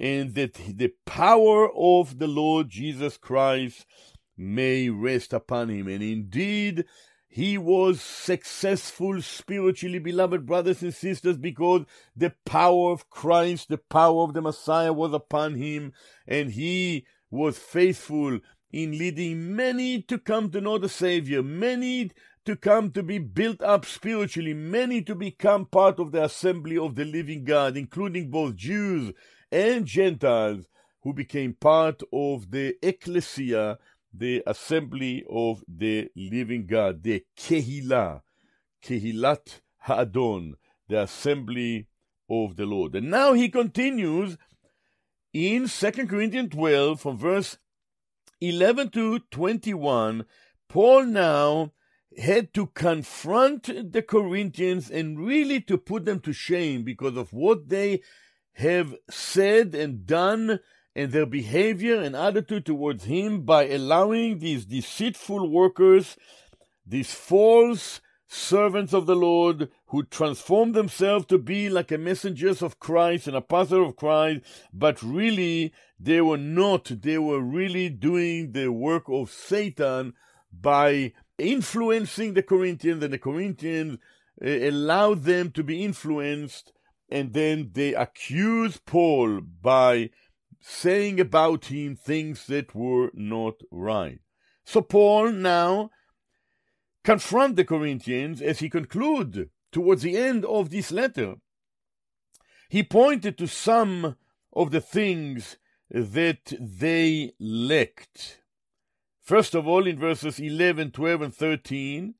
and 0.00 0.34
that 0.34 0.54
the 0.54 0.94
power 1.04 1.68
of 1.76 2.18
the 2.18 2.26
Lord 2.26 2.70
Jesus 2.70 3.18
Christ 3.18 3.84
may 4.34 4.88
rest 4.88 5.34
upon 5.34 5.68
him. 5.68 5.88
And 5.88 6.02
indeed, 6.02 6.86
he 7.28 7.58
was 7.58 8.00
successful 8.00 9.20
spiritually, 9.20 9.98
beloved 9.98 10.46
brothers 10.46 10.82
and 10.82 10.94
sisters, 10.94 11.36
because 11.36 11.84
the 12.16 12.32
power 12.46 12.92
of 12.92 13.10
Christ, 13.10 13.68
the 13.68 13.76
power 13.76 14.22
of 14.22 14.32
the 14.32 14.40
Messiah 14.40 14.94
was 14.94 15.12
upon 15.12 15.56
him, 15.56 15.92
and 16.26 16.50
he 16.52 17.04
was 17.30 17.58
faithful 17.58 18.40
in 18.72 18.96
leading 18.96 19.54
many 19.54 20.00
to 20.02 20.18
come 20.18 20.50
to 20.50 20.62
know 20.62 20.78
the 20.78 20.88
Savior, 20.88 21.42
many 21.42 22.10
to 22.46 22.56
come 22.56 22.90
to 22.92 23.02
be 23.02 23.18
built 23.18 23.60
up 23.60 23.84
spiritually, 23.84 24.54
many 24.54 25.02
to 25.02 25.14
become 25.14 25.66
part 25.66 25.98
of 26.00 26.10
the 26.10 26.24
assembly 26.24 26.78
of 26.78 26.94
the 26.94 27.04
living 27.04 27.44
God, 27.44 27.76
including 27.76 28.30
both 28.30 28.56
Jews 28.56 29.12
and 29.50 29.86
Gentiles 29.86 30.66
who 31.02 31.12
became 31.12 31.54
part 31.54 32.02
of 32.12 32.50
the 32.50 32.76
ecclesia, 32.82 33.78
the 34.12 34.42
assembly 34.46 35.24
of 35.30 35.62
the 35.66 36.10
living 36.14 36.66
God, 36.66 37.02
the 37.02 37.24
Kehillah, 37.36 38.22
Kehilat 38.84 39.60
Ha'adon, 39.78 40.54
the 40.88 41.02
assembly 41.02 41.86
of 42.28 42.56
the 42.56 42.66
Lord. 42.66 42.94
And 42.94 43.10
now 43.10 43.32
he 43.32 43.48
continues 43.48 44.36
in 45.32 45.68
2 45.68 45.90
Corinthians 46.06 46.50
12 46.50 47.00
from 47.00 47.16
verse 47.16 47.58
11 48.40 48.90
to 48.90 49.20
21. 49.30 50.24
Paul 50.68 51.04
now 51.06 51.72
had 52.18 52.52
to 52.54 52.66
confront 52.66 53.92
the 53.92 54.02
Corinthians 54.02 54.90
and 54.90 55.24
really 55.24 55.60
to 55.62 55.78
put 55.78 56.04
them 56.04 56.20
to 56.20 56.32
shame 56.32 56.82
because 56.82 57.16
of 57.16 57.32
what 57.32 57.68
they 57.68 58.02
have 58.60 58.94
said 59.10 59.74
and 59.74 60.06
done 60.06 60.60
and 60.94 61.12
their 61.12 61.26
behavior 61.26 62.00
and 62.00 62.14
attitude 62.14 62.66
towards 62.66 63.04
him 63.04 63.42
by 63.42 63.68
allowing 63.68 64.38
these 64.38 64.66
deceitful 64.66 65.48
workers, 65.48 66.16
these 66.86 67.12
false 67.12 68.00
servants 68.26 68.92
of 68.92 69.06
the 69.06 69.16
Lord 69.16 69.70
who 69.86 70.04
transform 70.04 70.72
themselves 70.72 71.26
to 71.26 71.38
be 71.38 71.68
like 71.68 71.90
a 71.90 71.98
messengers 71.98 72.62
of 72.62 72.78
Christ 72.78 73.26
and 73.26 73.36
apostle 73.36 73.86
of 73.86 73.96
Christ, 73.96 74.42
but 74.72 75.02
really 75.02 75.72
they 75.98 76.20
were 76.20 76.38
not. 76.38 76.84
They 77.02 77.18
were 77.18 77.40
really 77.40 77.88
doing 77.88 78.52
the 78.52 78.68
work 78.68 79.04
of 79.08 79.30
Satan 79.30 80.14
by 80.52 81.12
influencing 81.38 82.34
the 82.34 82.42
Corinthians, 82.42 83.02
and 83.02 83.12
the 83.12 83.18
Corinthians 83.18 83.98
uh, 84.44 84.48
allowed 84.48 85.24
them 85.24 85.50
to 85.52 85.64
be 85.64 85.84
influenced 85.84 86.72
and 87.10 87.32
then 87.32 87.70
they 87.72 87.94
accuse 87.94 88.78
Paul 88.78 89.40
by 89.40 90.10
saying 90.60 91.20
about 91.20 91.66
him 91.66 91.96
things 91.96 92.46
that 92.46 92.74
were 92.74 93.10
not 93.14 93.54
right. 93.70 94.20
So 94.64 94.82
Paul 94.82 95.32
now 95.32 95.90
confront 97.02 97.56
the 97.56 97.64
Corinthians 97.64 98.42
as 98.42 98.58
he 98.58 98.68
conclude 98.68 99.50
towards 99.72 100.02
the 100.02 100.16
end 100.16 100.44
of 100.44 100.70
this 100.70 100.92
letter. 100.92 101.36
he 102.70 102.84
pointed 102.84 103.36
to 103.36 103.48
some 103.48 104.16
of 104.52 104.70
the 104.70 104.80
things 104.80 105.56
that 105.90 106.52
they 106.60 107.32
lacked. 107.40 108.42
First 109.20 109.54
of 109.56 109.66
all, 109.66 109.86
in 109.88 109.98
verses 109.98 110.38
11, 110.38 110.92
12, 110.92 111.22
and 111.22 111.34
13, 111.34 112.14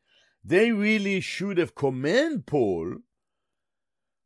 they 0.44 0.72
really 0.72 1.20
should 1.20 1.56
have 1.58 1.76
commended 1.76 2.46
Paul, 2.46 2.96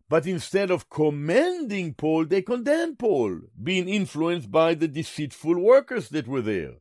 but 0.08 0.26
instead 0.26 0.70
of 0.70 0.90
commending 0.90 1.94
Paul, 1.94 2.26
they 2.26 2.42
condemned 2.42 2.98
Paul, 2.98 3.40
being 3.62 3.88
influenced 3.88 4.50
by 4.50 4.74
the 4.74 4.88
deceitful 4.88 5.58
workers 5.58 6.10
that 6.10 6.28
were 6.28 6.42
there, 6.42 6.74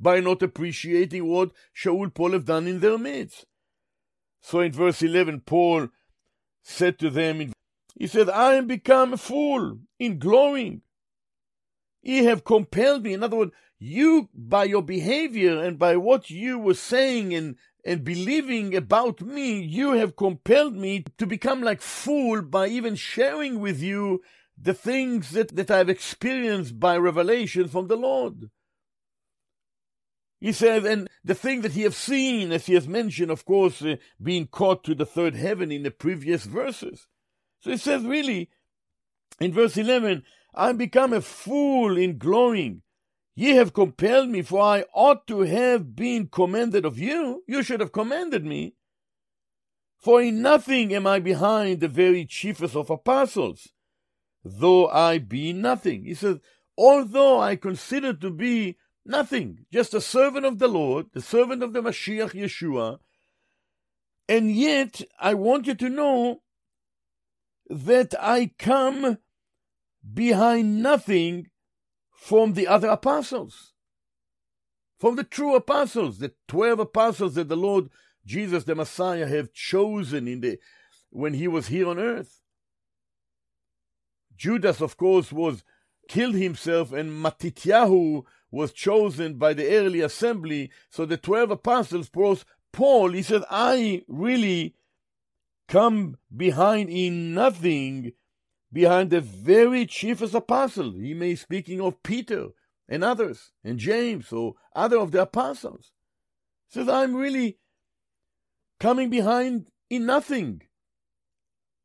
by 0.00 0.20
not 0.20 0.42
appreciating 0.42 1.26
what 1.26 1.52
Shaul 1.74 2.12
Paul 2.12 2.32
have 2.32 2.44
done 2.44 2.66
in 2.66 2.80
their 2.80 2.98
midst. 2.98 3.46
So 4.40 4.60
in 4.60 4.72
verse 4.72 5.02
11, 5.02 5.40
Paul 5.40 5.88
said 6.62 6.98
to 6.98 7.10
them, 7.10 7.52
He 7.94 8.06
said, 8.06 8.28
I 8.28 8.54
am 8.54 8.66
become 8.66 9.12
a 9.12 9.16
fool 9.16 9.78
in 9.98 10.18
glowing. 10.18 10.82
Ye 12.02 12.24
have 12.24 12.44
compelled 12.44 13.02
me. 13.02 13.14
In 13.14 13.22
other 13.22 13.36
words, 13.36 13.52
you, 13.78 14.28
by 14.34 14.64
your 14.64 14.82
behavior 14.82 15.62
and 15.62 15.78
by 15.78 15.96
what 15.96 16.30
you 16.30 16.58
were 16.58 16.74
saying 16.74 17.34
and, 17.34 17.56
and 17.86 18.02
believing 18.02 18.74
about 18.74 19.20
me, 19.20 19.60
you 19.60 19.92
have 19.92 20.16
compelled 20.16 20.74
me 20.74 21.04
to 21.18 21.24
become 21.24 21.62
like 21.62 21.80
fool 21.80 22.42
by 22.42 22.66
even 22.66 22.96
sharing 22.96 23.60
with 23.60 23.80
you 23.80 24.22
the 24.60 24.74
things 24.74 25.30
that, 25.30 25.54
that 25.54 25.70
I've 25.70 25.88
experienced 25.88 26.80
by 26.80 26.96
revelation 26.96 27.68
from 27.68 27.86
the 27.86 27.96
Lord. 27.96 28.50
He 30.40 30.50
says, 30.50 30.84
and 30.84 31.08
the 31.24 31.36
thing 31.36 31.60
that 31.60 31.72
he 31.72 31.82
has 31.82 31.96
seen, 31.96 32.50
as 32.50 32.66
he 32.66 32.74
has 32.74 32.88
mentioned, 32.88 33.30
of 33.30 33.44
course, 33.44 33.80
uh, 33.80 33.96
being 34.20 34.48
caught 34.48 34.82
to 34.84 34.94
the 34.96 35.06
third 35.06 35.36
heaven 35.36 35.70
in 35.70 35.84
the 35.84 35.92
previous 35.92 36.44
verses. 36.44 37.06
So 37.60 37.70
he 37.70 37.76
says, 37.76 38.02
really, 38.02 38.50
in 39.38 39.52
verse 39.52 39.76
11, 39.76 40.24
I'm 40.56 40.76
become 40.76 41.12
a 41.12 41.20
fool 41.20 41.96
in 41.96 42.18
glowing. 42.18 42.82
Ye 43.36 43.50
have 43.50 43.72
compelled 43.72 44.28
me, 44.30 44.42
for 44.42 44.60
I 44.60 44.84
ought 44.92 45.28
to 45.28 45.40
have 45.40 45.94
been 45.94 46.26
commended 46.26 46.84
of 46.84 46.98
you. 46.98 47.44
You 47.46 47.62
should 47.62 47.78
have 47.78 47.92
commended 47.92 48.44
me. 48.44 48.74
For 49.98 50.20
in 50.20 50.42
nothing 50.42 50.92
am 50.92 51.06
I 51.06 51.20
behind 51.20 51.80
the 51.80 51.88
very 51.88 52.24
chiefest 52.24 52.74
of 52.74 52.90
apostles, 52.90 53.68
though 54.44 54.88
I 54.88 55.18
be 55.18 55.52
nothing. 55.52 56.04
He 56.04 56.14
says, 56.14 56.38
although 56.76 57.38
I 57.38 57.54
consider 57.54 58.12
to 58.14 58.30
be 58.30 58.78
Nothing. 59.06 59.66
Just 59.72 59.94
a 59.94 60.00
servant 60.00 60.44
of 60.44 60.58
the 60.58 60.66
Lord, 60.66 61.06
the 61.12 61.22
servant 61.22 61.62
of 61.62 61.72
the 61.72 61.80
Mashiach 61.80 62.32
Yeshua. 62.32 62.98
And 64.28 64.50
yet, 64.50 65.00
I 65.20 65.34
want 65.34 65.68
you 65.68 65.74
to 65.76 65.88
know 65.88 66.42
that 67.70 68.14
I 68.18 68.50
come 68.58 69.18
behind 70.12 70.82
nothing 70.82 71.50
from 72.26 72.54
the 72.54 72.66
other 72.66 72.88
apostles. 72.88 73.72
From 74.98 75.14
the 75.14 75.22
true 75.22 75.54
apostles, 75.54 76.18
the 76.18 76.32
12 76.48 76.80
apostles 76.80 77.34
that 77.34 77.48
the 77.48 77.56
Lord 77.56 77.88
Jesus 78.24 78.64
the 78.64 78.74
Messiah 78.74 79.28
have 79.28 79.52
chosen 79.52 80.26
in 80.26 80.40
the 80.40 80.58
when 81.10 81.34
he 81.34 81.46
was 81.46 81.68
here 81.68 81.86
on 81.86 82.00
earth. 82.00 82.40
Judas, 84.36 84.80
of 84.80 84.96
course, 84.96 85.30
was 85.30 85.62
killed 86.08 86.34
himself, 86.34 86.92
and 86.92 87.10
Matityahu 87.10 88.24
was 88.50 88.72
chosen 88.72 89.34
by 89.34 89.54
the 89.54 89.68
early 89.76 90.00
assembly. 90.00 90.72
So 90.90 91.06
the 91.06 91.16
12 91.16 91.52
apostles, 91.52 92.10
Paul, 92.72 93.12
he 93.12 93.22
said, 93.22 93.44
I 93.48 94.02
really 94.08 94.74
come 95.68 96.16
behind 96.36 96.90
in 96.90 97.34
nothing 97.34 98.14
behind 98.76 99.08
the 99.08 99.22
very 99.22 99.86
chiefest 99.86 100.34
apostle. 100.34 100.92
He 100.92 101.14
may 101.14 101.30
be 101.30 101.36
speaking 101.36 101.80
of 101.80 102.02
Peter 102.02 102.48
and 102.86 103.02
others, 103.02 103.50
and 103.64 103.78
James 103.78 104.30
or 104.30 104.52
other 104.74 104.98
of 104.98 105.12
the 105.12 105.22
apostles. 105.22 105.92
He 106.68 106.74
says, 106.74 106.86
I'm 106.86 107.16
really 107.16 107.56
coming 108.78 109.08
behind 109.08 109.70
in 109.88 110.04
nothing. 110.04 110.60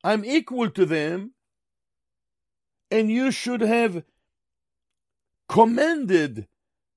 I'm 0.03 0.25
equal 0.25 0.69
to 0.71 0.85
them, 0.85 1.31
and 2.91 3.09
you 3.09 3.31
should 3.31 3.61
have 3.61 4.03
commended 5.47 6.49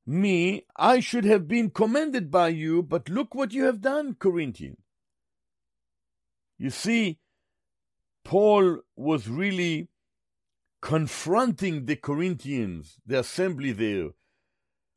me, 0.04 0.66
I 0.74 0.98
should 0.98 1.24
have 1.24 1.46
been 1.46 1.70
commended 1.70 2.32
by 2.32 2.48
you, 2.48 2.82
but 2.82 3.08
look 3.08 3.32
what 3.32 3.52
you 3.52 3.66
have 3.66 3.80
done, 3.80 4.16
Corinthian. 4.18 4.76
You 6.58 6.70
see, 6.70 7.20
Paul 8.24 8.80
was 8.96 9.28
really 9.28 9.88
confronting 10.84 11.86
the 11.86 11.96
Corinthians, 11.96 12.98
the 13.06 13.20
assembly 13.20 13.72
there, 13.72 14.10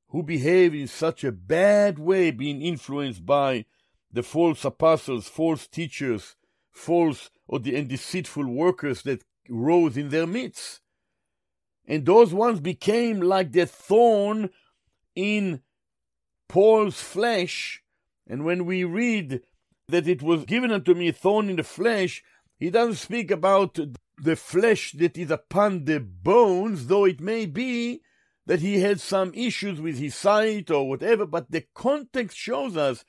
who 0.10 0.22
behave 0.22 0.76
in 0.76 0.86
such 0.86 1.24
a 1.24 1.32
bad 1.32 1.98
way, 1.98 2.30
being 2.30 2.62
influenced 2.62 3.26
by 3.26 3.64
the 4.12 4.22
false 4.22 4.66
apostles, 4.66 5.30
false 5.30 5.66
teachers, 5.66 6.36
false 6.74 7.30
or 7.48 7.60
the, 7.60 7.74
and 7.74 7.88
deceitful 7.88 8.46
workers 8.46 9.04
that 9.04 9.24
rose 9.48 9.96
in 9.96 10.10
their 10.10 10.28
midst. 10.28 10.82
And 11.86 12.06
those 12.06 12.34
ones 12.34 12.60
became 12.60 13.22
like 13.22 13.54
the 13.54 13.66
thorn 13.66 14.50
in 15.16 15.62
Paul's 16.50 17.00
flesh. 17.00 17.82
And 18.30 18.44
when 18.44 18.66
we 18.66 18.84
read 18.84 19.40
that 19.88 20.06
it 20.06 20.22
was 20.22 20.44
given 20.44 20.70
unto 20.70 20.94
me 20.94 21.08
a 21.08 21.14
thorn 21.14 21.50
in 21.50 21.56
the 21.56 21.64
flesh, 21.64 22.26
he 22.60 22.70
doesn't 22.70 22.96
speak 22.96 23.32
about 23.32 23.80
the 24.22 24.36
flesh 24.36 24.94
that 24.94 25.18
is 25.18 25.32
upon 25.32 25.86
the 25.86 26.00
bones, 26.00 26.88
though 26.88 27.06
it 27.06 27.22
may 27.22 27.46
be 27.46 28.02
that 28.46 28.62
he 28.62 28.80
had 28.80 29.00
some 29.00 29.34
issues 29.34 29.80
with 29.80 29.98
his 29.98 30.16
sight 30.16 30.72
or 30.72 30.88
whatever, 30.88 31.26
but 31.26 31.52
the 31.52 31.66
context 31.74 32.38
shows 32.38 32.78
us 32.78 33.04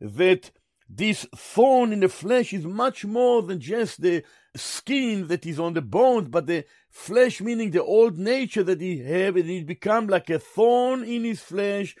that 0.00 0.50
this 0.88 1.26
thorn 1.34 1.92
in 1.92 2.00
the 2.00 2.08
flesh 2.08 2.52
is 2.52 2.64
much 2.64 3.04
more 3.04 3.42
than 3.42 3.60
just 3.60 4.00
the 4.00 4.22
skin 4.54 5.28
that 5.28 5.44
is 5.44 5.58
on 5.58 5.74
the 5.74 5.82
bones, 5.82 6.28
but 6.28 6.46
the 6.46 6.64
flesh 6.90 7.40
meaning 7.40 7.70
the 7.70 7.82
old 7.82 8.18
nature 8.18 8.62
that 8.62 8.80
he 8.80 8.98
have, 8.98 9.36
and 9.36 9.50
it 9.50 9.66
become 9.66 10.06
like 10.06 10.30
a 10.30 10.38
thorn 10.38 11.02
in 11.02 11.24
his 11.24 11.40
flesh 11.40 11.94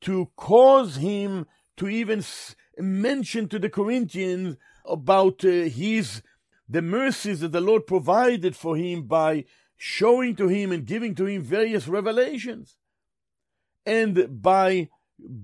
to 0.00 0.28
cause 0.36 0.96
him 0.96 1.46
to 1.76 1.88
even 1.88 2.22
mention 2.78 3.48
to 3.48 3.58
the 3.58 3.70
Corinthians 3.70 4.56
about 4.84 5.44
uh, 5.44 5.48
his 5.48 6.22
the 6.72 6.82
mercies 6.82 7.40
that 7.40 7.52
the 7.52 7.60
Lord 7.60 7.86
provided 7.86 8.56
for 8.56 8.76
him 8.76 9.02
by 9.02 9.44
showing 9.76 10.34
to 10.36 10.48
him 10.48 10.72
and 10.72 10.86
giving 10.86 11.14
to 11.16 11.26
him 11.26 11.42
various 11.42 11.86
revelations, 11.86 12.76
and 13.84 14.42
by 14.42 14.88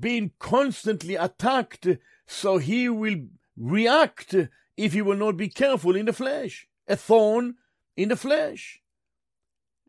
being 0.01 0.31
constantly 0.39 1.17
attacked, 1.17 1.87
so 2.27 2.57
he 2.57 2.89
will 2.89 3.27
react 3.59 4.35
if 4.77 4.93
he 4.95 5.03
will 5.03 5.17
not 5.17 5.37
be 5.37 5.49
careful 5.49 5.95
in 5.95 6.07
the 6.07 6.13
flesh. 6.13 6.67
A 6.87 6.97
thorn 6.97 7.57
in 7.95 8.09
the 8.09 8.17
flesh. 8.17 8.81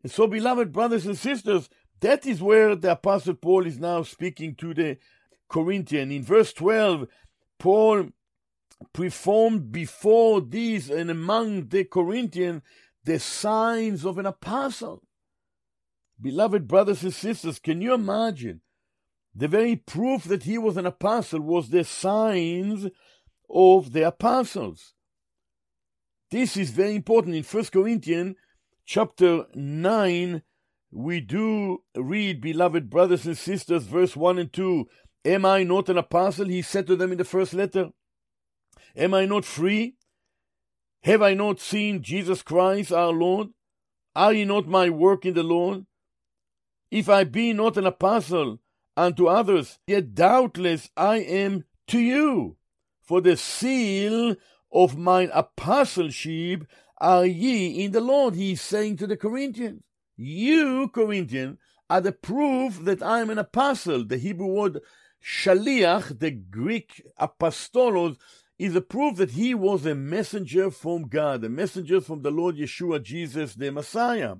And 0.02 0.12
so, 0.12 0.26
beloved 0.26 0.72
brothers 0.72 1.06
and 1.06 1.16
sisters, 1.16 1.70
that 2.00 2.26
is 2.26 2.42
where 2.42 2.76
the 2.76 2.92
Apostle 2.92 3.34
Paul 3.34 3.66
is 3.66 3.78
now 3.78 4.02
speaking 4.02 4.54
to 4.56 4.74
the 4.74 4.98
Corinthian. 5.48 6.10
In 6.12 6.22
verse 6.22 6.52
12, 6.52 7.08
Paul 7.58 8.10
performed 8.92 9.72
before 9.72 10.40
these 10.40 10.90
and 10.90 11.10
among 11.10 11.68
the 11.68 11.84
Corinthians 11.84 12.62
the 13.04 13.18
signs 13.18 14.04
of 14.04 14.18
an 14.18 14.26
apostle. 14.26 15.02
Beloved 16.20 16.68
brothers 16.68 17.02
and 17.02 17.14
sisters, 17.14 17.58
can 17.58 17.80
you 17.80 17.94
imagine? 17.94 18.60
The 19.34 19.48
very 19.48 19.76
proof 19.76 20.24
that 20.24 20.42
he 20.42 20.58
was 20.58 20.76
an 20.76 20.86
apostle 20.86 21.40
was 21.40 21.68
the 21.68 21.84
signs 21.84 22.86
of 23.48 23.92
the 23.92 24.06
apostles. 24.06 24.94
This 26.30 26.56
is 26.56 26.70
very 26.70 26.94
important. 26.94 27.36
In 27.36 27.42
1 27.42 27.64
Corinthians 27.66 28.36
chapter 28.84 29.46
9, 29.54 30.42
we 30.92 31.20
do 31.20 31.82
read, 31.94 32.40
beloved 32.40 32.90
brothers 32.90 33.26
and 33.26 33.38
sisters, 33.38 33.84
verse 33.84 34.16
1 34.16 34.38
and 34.38 34.52
2. 34.52 34.86
Am 35.24 35.44
I 35.44 35.62
not 35.62 35.88
an 35.88 35.98
apostle? 35.98 36.46
He 36.46 36.62
said 36.62 36.86
to 36.86 36.96
them 36.96 37.12
in 37.12 37.18
the 37.18 37.24
first 37.24 37.54
letter. 37.54 37.90
Am 38.96 39.14
I 39.14 39.26
not 39.26 39.44
free? 39.44 39.96
Have 41.02 41.22
I 41.22 41.34
not 41.34 41.60
seen 41.60 42.02
Jesus 42.02 42.42
Christ 42.42 42.92
our 42.92 43.12
Lord? 43.12 43.48
Are 44.14 44.32
ye 44.32 44.44
not 44.44 44.66
my 44.66 44.90
work 44.90 45.24
in 45.24 45.34
the 45.34 45.42
Lord? 45.42 45.86
If 46.90 47.08
I 47.08 47.24
be 47.24 47.52
not 47.52 47.76
an 47.76 47.86
apostle 47.86 48.58
unto 48.96 49.28
others, 49.28 49.78
yet 49.86 50.14
doubtless 50.14 50.90
I 50.96 51.18
am 51.18 51.64
to 51.88 51.98
you. 51.98 52.56
For 53.00 53.20
the 53.20 53.36
seal 53.36 54.36
of 54.72 54.98
mine 54.98 55.30
apostleship 55.32 56.66
are 56.98 57.24
ye 57.24 57.84
in 57.84 57.92
the 57.92 58.00
Lord. 58.00 58.34
he 58.34 58.52
is 58.52 58.60
saying 58.60 58.96
to 58.98 59.06
the 59.06 59.16
Corinthians, 59.16 59.82
You, 60.16 60.88
Corinthians, 60.88 61.58
are 61.88 62.00
the 62.00 62.12
proof 62.12 62.84
that 62.84 63.02
I 63.02 63.20
am 63.20 63.30
an 63.30 63.38
apostle. 63.38 64.04
The 64.04 64.18
Hebrew 64.18 64.46
word 64.46 64.80
shaliach, 65.24 66.18
the 66.18 66.30
Greek 66.30 67.02
apostolos, 67.18 68.16
is 68.60 68.76
a 68.76 68.80
proof 68.82 69.16
that 69.16 69.30
he 69.30 69.54
was 69.54 69.86
a 69.86 69.94
messenger 69.94 70.70
from 70.70 71.08
God, 71.08 71.42
a 71.42 71.48
messenger 71.48 71.98
from 71.98 72.20
the 72.20 72.30
Lord 72.30 72.56
Yeshua, 72.56 73.02
Jesus, 73.02 73.54
the 73.54 73.72
Messiah. 73.72 74.34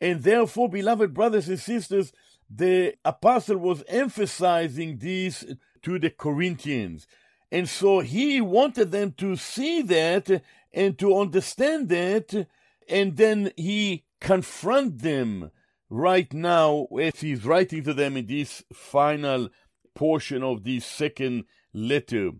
And 0.00 0.22
therefore, 0.22 0.70
beloved 0.70 1.12
brothers 1.12 1.46
and 1.46 1.60
sisters, 1.60 2.10
the 2.48 2.94
apostle 3.04 3.58
was 3.58 3.84
emphasizing 3.86 4.96
this 4.96 5.44
to 5.82 5.98
the 5.98 6.08
Corinthians. 6.08 7.06
And 7.52 7.68
so 7.68 8.00
he 8.00 8.40
wanted 8.40 8.92
them 8.92 9.12
to 9.18 9.36
see 9.36 9.82
that 9.82 10.42
and 10.72 10.98
to 10.98 11.18
understand 11.18 11.90
that, 11.90 12.48
and 12.88 13.18
then 13.18 13.52
he 13.58 14.06
confront 14.22 15.00
them 15.00 15.50
right 15.90 16.32
now 16.32 16.86
as 16.98 17.20
he's 17.20 17.44
writing 17.44 17.84
to 17.84 17.92
them 17.92 18.16
in 18.16 18.24
this 18.24 18.64
final 18.72 19.50
portion 19.94 20.42
of 20.42 20.64
this 20.64 20.86
second 20.86 21.44
letter. 21.74 22.30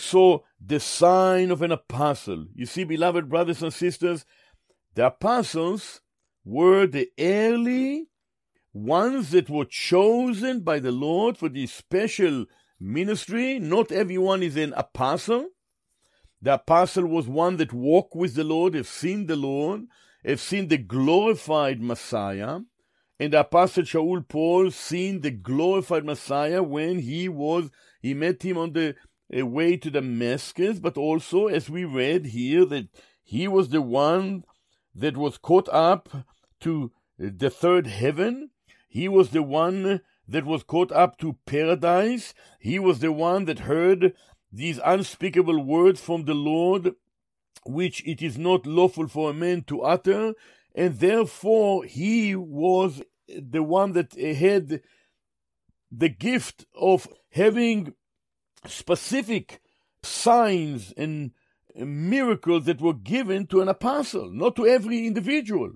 So, 0.00 0.44
the 0.64 0.78
sign 0.78 1.50
of 1.50 1.60
an 1.60 1.72
apostle. 1.72 2.46
You 2.54 2.66
see, 2.66 2.84
beloved 2.84 3.28
brothers 3.28 3.64
and 3.64 3.74
sisters, 3.74 4.24
the 4.94 5.06
apostles 5.06 6.02
were 6.44 6.86
the 6.86 7.10
early 7.18 8.06
ones 8.72 9.32
that 9.32 9.50
were 9.50 9.64
chosen 9.64 10.60
by 10.60 10.78
the 10.78 10.92
Lord 10.92 11.36
for 11.36 11.48
this 11.48 11.72
special 11.72 12.46
ministry. 12.78 13.58
Not 13.58 13.90
everyone 13.90 14.44
is 14.44 14.56
an 14.56 14.72
apostle. 14.74 15.48
The 16.40 16.54
apostle 16.54 17.06
was 17.06 17.26
one 17.26 17.56
that 17.56 17.72
walked 17.72 18.14
with 18.14 18.36
the 18.36 18.44
Lord, 18.44 18.74
have 18.74 18.86
seen 18.86 19.26
the 19.26 19.34
Lord, 19.34 19.86
have 20.24 20.40
seen 20.40 20.68
the 20.68 20.78
glorified 20.78 21.82
Messiah. 21.82 22.60
And 23.18 23.32
the 23.32 23.40
apostle 23.40 23.82
Shaul 23.82 24.28
Paul 24.28 24.70
seen 24.70 25.22
the 25.22 25.32
glorified 25.32 26.04
Messiah 26.04 26.62
when 26.62 27.00
he 27.00 27.28
was, 27.28 27.72
he 28.00 28.14
met 28.14 28.44
him 28.44 28.56
on 28.56 28.74
the 28.74 28.94
way 29.30 29.76
to 29.76 29.90
Damascus, 29.90 30.78
but 30.78 30.96
also, 30.96 31.46
as 31.46 31.68
we 31.68 31.84
read 31.84 32.26
here, 32.26 32.64
that 32.64 32.88
he 33.22 33.46
was 33.46 33.68
the 33.68 33.82
one 33.82 34.44
that 34.94 35.16
was 35.16 35.38
caught 35.38 35.68
up 35.68 36.08
to 36.60 36.92
the 37.18 37.50
third 37.50 37.86
heaven. 37.86 38.50
He 38.88 39.08
was 39.08 39.30
the 39.30 39.42
one 39.42 40.00
that 40.26 40.44
was 40.44 40.62
caught 40.62 40.92
up 40.92 41.18
to 41.18 41.36
paradise. 41.46 42.34
He 42.58 42.78
was 42.78 43.00
the 43.00 43.12
one 43.12 43.44
that 43.46 43.60
heard 43.60 44.14
these 44.50 44.80
unspeakable 44.84 45.62
words 45.62 46.00
from 46.00 46.24
the 46.24 46.34
Lord, 46.34 46.92
which 47.64 48.06
it 48.06 48.22
is 48.22 48.38
not 48.38 48.66
lawful 48.66 49.08
for 49.08 49.30
a 49.30 49.34
man 49.34 49.62
to 49.64 49.82
utter, 49.82 50.34
and 50.74 50.98
therefore 50.98 51.84
he 51.84 52.34
was 52.34 53.02
the 53.28 53.62
one 53.62 53.92
that 53.92 54.14
had 54.14 54.80
the 55.90 56.08
gift 56.08 56.64
of 56.74 57.08
having 57.30 57.94
specific 58.66 59.60
signs 60.02 60.92
and 60.96 61.32
miracles 61.74 62.64
that 62.64 62.80
were 62.80 62.94
given 62.94 63.46
to 63.46 63.60
an 63.60 63.68
apostle, 63.68 64.30
not 64.30 64.56
to 64.56 64.66
every 64.66 65.06
individual. 65.06 65.72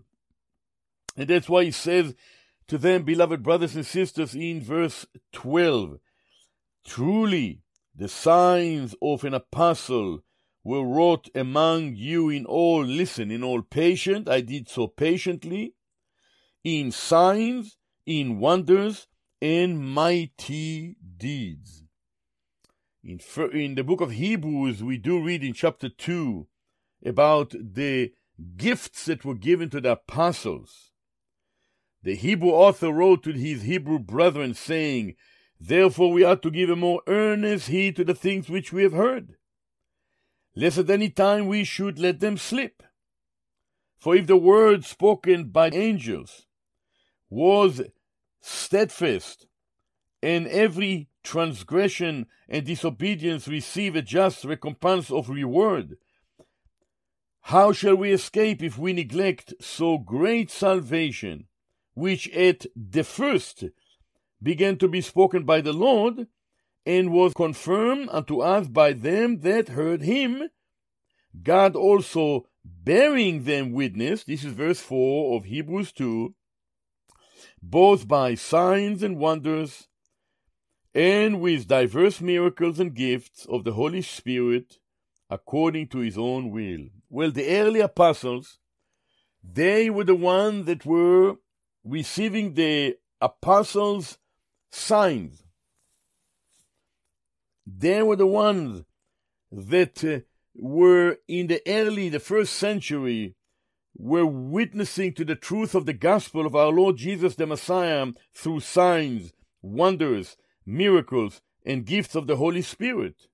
And 1.16 1.28
that's 1.28 1.48
why 1.48 1.64
he 1.64 1.70
says 1.70 2.14
to 2.68 2.78
them, 2.78 3.02
beloved 3.04 3.42
brothers 3.42 3.76
and 3.76 3.86
sisters, 3.86 4.34
in 4.34 4.62
verse 4.62 5.06
12 5.32 5.98
Truly, 6.84 7.62
the 7.94 8.08
signs 8.08 8.94
of 9.00 9.24
an 9.24 9.34
apostle 9.34 10.20
were 10.64 10.84
wrought 10.84 11.28
among 11.34 11.94
you 11.96 12.28
in 12.28 12.46
all, 12.46 12.84
listen, 12.84 13.30
in 13.30 13.42
all 13.42 13.62
patient, 13.62 14.28
I 14.28 14.40
did 14.40 14.68
so 14.68 14.86
patiently, 14.86 15.74
in 16.64 16.90
signs, 16.90 17.76
in 18.06 18.38
wonders, 18.38 19.06
and 19.40 19.78
mighty 19.80 20.96
deeds. 21.16 21.81
In, 23.04 23.20
in 23.52 23.74
the 23.74 23.82
book 23.82 24.00
of 24.00 24.12
Hebrews, 24.12 24.82
we 24.82 24.96
do 24.96 25.20
read 25.20 25.42
in 25.42 25.54
chapter 25.54 25.88
2 25.88 26.46
about 27.04 27.50
the 27.50 28.12
gifts 28.56 29.06
that 29.06 29.24
were 29.24 29.34
given 29.34 29.70
to 29.70 29.80
the 29.80 29.92
apostles. 29.92 30.92
The 32.04 32.14
Hebrew 32.14 32.50
author 32.50 32.92
wrote 32.92 33.24
to 33.24 33.32
his 33.32 33.62
Hebrew 33.62 33.98
brethren, 33.98 34.54
saying, 34.54 35.14
Therefore 35.60 36.12
we 36.12 36.24
ought 36.24 36.42
to 36.42 36.50
give 36.50 36.70
a 36.70 36.76
more 36.76 37.02
earnest 37.06 37.68
heed 37.68 37.96
to 37.96 38.04
the 38.04 38.14
things 38.14 38.48
which 38.48 38.72
we 38.72 38.82
have 38.82 38.92
heard, 38.92 39.36
lest 40.54 40.78
at 40.78 40.90
any 40.90 41.10
time 41.10 41.46
we 41.46 41.64
should 41.64 41.98
let 41.98 42.20
them 42.20 42.36
slip. 42.36 42.82
For 43.98 44.16
if 44.16 44.26
the 44.26 44.36
word 44.36 44.84
spoken 44.84 45.50
by 45.50 45.70
angels 45.70 46.46
was 47.30 47.82
steadfast, 48.40 49.46
and 50.20 50.46
every 50.48 51.08
transgression 51.22 52.26
and 52.48 52.66
disobedience 52.66 53.48
receive 53.48 53.96
a 53.96 54.02
just 54.02 54.44
recompense 54.44 55.10
of 55.10 55.28
reward, 55.28 55.96
how 57.46 57.72
shall 57.72 57.96
we 57.96 58.12
escape 58.12 58.62
if 58.62 58.78
we 58.78 58.92
neglect 58.92 59.54
so 59.60 59.98
great 59.98 60.50
salvation, 60.50 61.46
which 61.94 62.28
at 62.30 62.66
the 62.76 63.02
first 63.02 63.64
began 64.42 64.76
to 64.78 64.88
be 64.88 65.00
spoken 65.00 65.44
by 65.44 65.60
the 65.60 65.72
Lord, 65.72 66.26
and 66.84 67.12
was 67.12 67.34
confirmed 67.34 68.08
unto 68.10 68.40
us 68.40 68.66
by 68.68 68.92
them 68.92 69.40
that 69.40 69.68
heard 69.68 70.02
him, 70.02 70.48
God 71.42 71.76
also 71.76 72.46
bearing 72.64 73.44
them 73.44 73.72
witness, 73.72 74.24
this 74.24 74.44
is 74.44 74.52
verse 74.52 74.80
4 74.80 75.36
of 75.36 75.44
Hebrews 75.44 75.92
2, 75.92 76.34
both 77.62 78.06
by 78.06 78.34
signs 78.34 79.02
and 79.02 79.18
wonders, 79.18 79.88
and 80.94 81.40
with 81.40 81.68
diverse 81.68 82.20
miracles 82.20 82.78
and 82.78 82.94
gifts 82.94 83.46
of 83.48 83.64
the 83.64 83.72
Holy 83.72 84.02
Spirit, 84.02 84.78
according 85.30 85.88
to 85.88 85.98
his 85.98 86.18
own 86.18 86.50
will. 86.50 86.88
Well, 87.08 87.30
the 87.30 87.48
early 87.48 87.80
apostles, 87.80 88.58
they 89.42 89.88
were 89.90 90.04
the 90.04 90.14
ones 90.14 90.66
that 90.66 90.84
were 90.84 91.36
receiving 91.84 92.54
the 92.54 92.96
apostles' 93.20 94.18
signs. 94.70 95.42
They 97.66 98.02
were 98.02 98.16
the 98.16 98.26
ones 98.26 98.84
that 99.50 100.04
uh, 100.04 100.20
were 100.54 101.18
in 101.28 101.46
the 101.46 101.62
early, 101.66 102.08
the 102.08 102.20
first 102.20 102.54
century, 102.54 103.34
were 103.96 104.26
witnessing 104.26 105.12
to 105.14 105.24
the 105.24 105.36
truth 105.36 105.74
of 105.74 105.86
the 105.86 105.92
gospel 105.92 106.46
of 106.46 106.56
our 106.56 106.70
Lord 106.70 106.96
Jesus 106.96 107.36
the 107.36 107.46
Messiah 107.46 108.06
through 108.34 108.60
signs, 108.60 109.32
wonders, 109.60 110.36
miracles, 110.66 111.40
and 111.64 111.86
gifts 111.86 112.14
of 112.14 112.26
the 112.26 112.36
Holy 112.36 112.62
Spirit. 112.62 113.28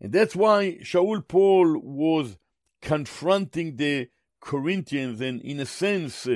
And 0.00 0.12
that's 0.12 0.36
why 0.36 0.78
Shaul 0.82 1.26
Paul 1.26 1.78
was 1.78 2.36
confronting 2.80 3.76
the 3.76 4.08
Corinthians 4.40 5.20
and, 5.20 5.40
in 5.42 5.60
a 5.60 5.66
sense, 5.66 6.26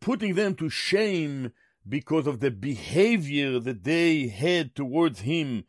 putting 0.00 0.34
them 0.34 0.54
to 0.56 0.68
shame 0.68 1.52
because 1.88 2.26
of 2.26 2.40
the 2.40 2.50
behavior 2.50 3.58
that 3.58 3.84
they 3.84 4.28
had 4.28 4.74
towards 4.74 5.20
him 5.20 5.64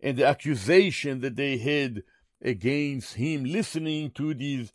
and 0.00 0.16
the 0.16 0.26
accusation 0.26 1.20
that 1.20 1.36
they 1.36 1.58
had 1.58 2.02
against 2.42 3.14
him, 3.14 3.44
listening 3.44 4.10
to 4.12 4.32
these 4.32 4.72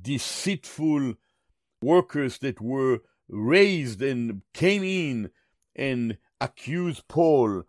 deceitful 0.00 1.14
workers 1.80 2.38
that 2.38 2.60
were 2.60 2.98
raised 3.28 4.02
and 4.02 4.42
came 4.52 4.82
in 4.82 5.30
and 5.74 6.18
accused 6.40 7.08
Paul. 7.08 7.64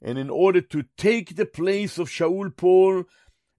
And 0.00 0.18
in 0.18 0.30
order 0.30 0.60
to 0.60 0.84
take 0.96 1.36
the 1.36 1.46
place 1.46 1.98
of 1.98 2.08
Shaul 2.08 2.56
Paul 2.56 3.04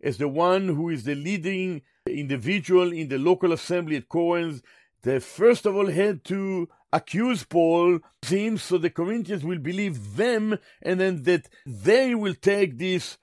as 0.01 0.17
the 0.17 0.27
one 0.27 0.67
who 0.67 0.89
is 0.89 1.03
the 1.03 1.15
leading 1.15 1.81
individual 2.07 2.91
in 2.91 3.07
the 3.07 3.17
local 3.17 3.53
assembly 3.53 3.95
at 3.95 4.09
Corinth, 4.09 4.61
they 5.03 5.19
first 5.19 5.65
of 5.65 5.75
all 5.75 5.87
had 5.87 6.23
to 6.25 6.69
accuse 6.91 7.43
Paul, 7.43 7.99
seems 8.21 8.63
so 8.63 8.77
the 8.77 8.89
Corinthians 8.89 9.43
will 9.43 9.57
believe 9.57 10.15
them, 10.15 10.59
and 10.81 10.99
then 10.99 11.23
that 11.23 11.49
they 11.65 12.13
will 12.13 12.35
take 12.35 12.77
this 12.77 13.17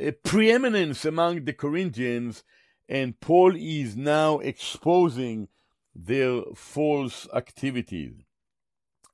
uh, 0.00 0.10
preeminence 0.24 1.04
among 1.04 1.44
the 1.44 1.52
Corinthians, 1.52 2.42
and 2.88 3.18
Paul 3.20 3.54
is 3.56 3.96
now 3.96 4.38
exposing 4.40 5.48
their 5.94 6.42
false 6.54 7.28
activities. 7.32 8.14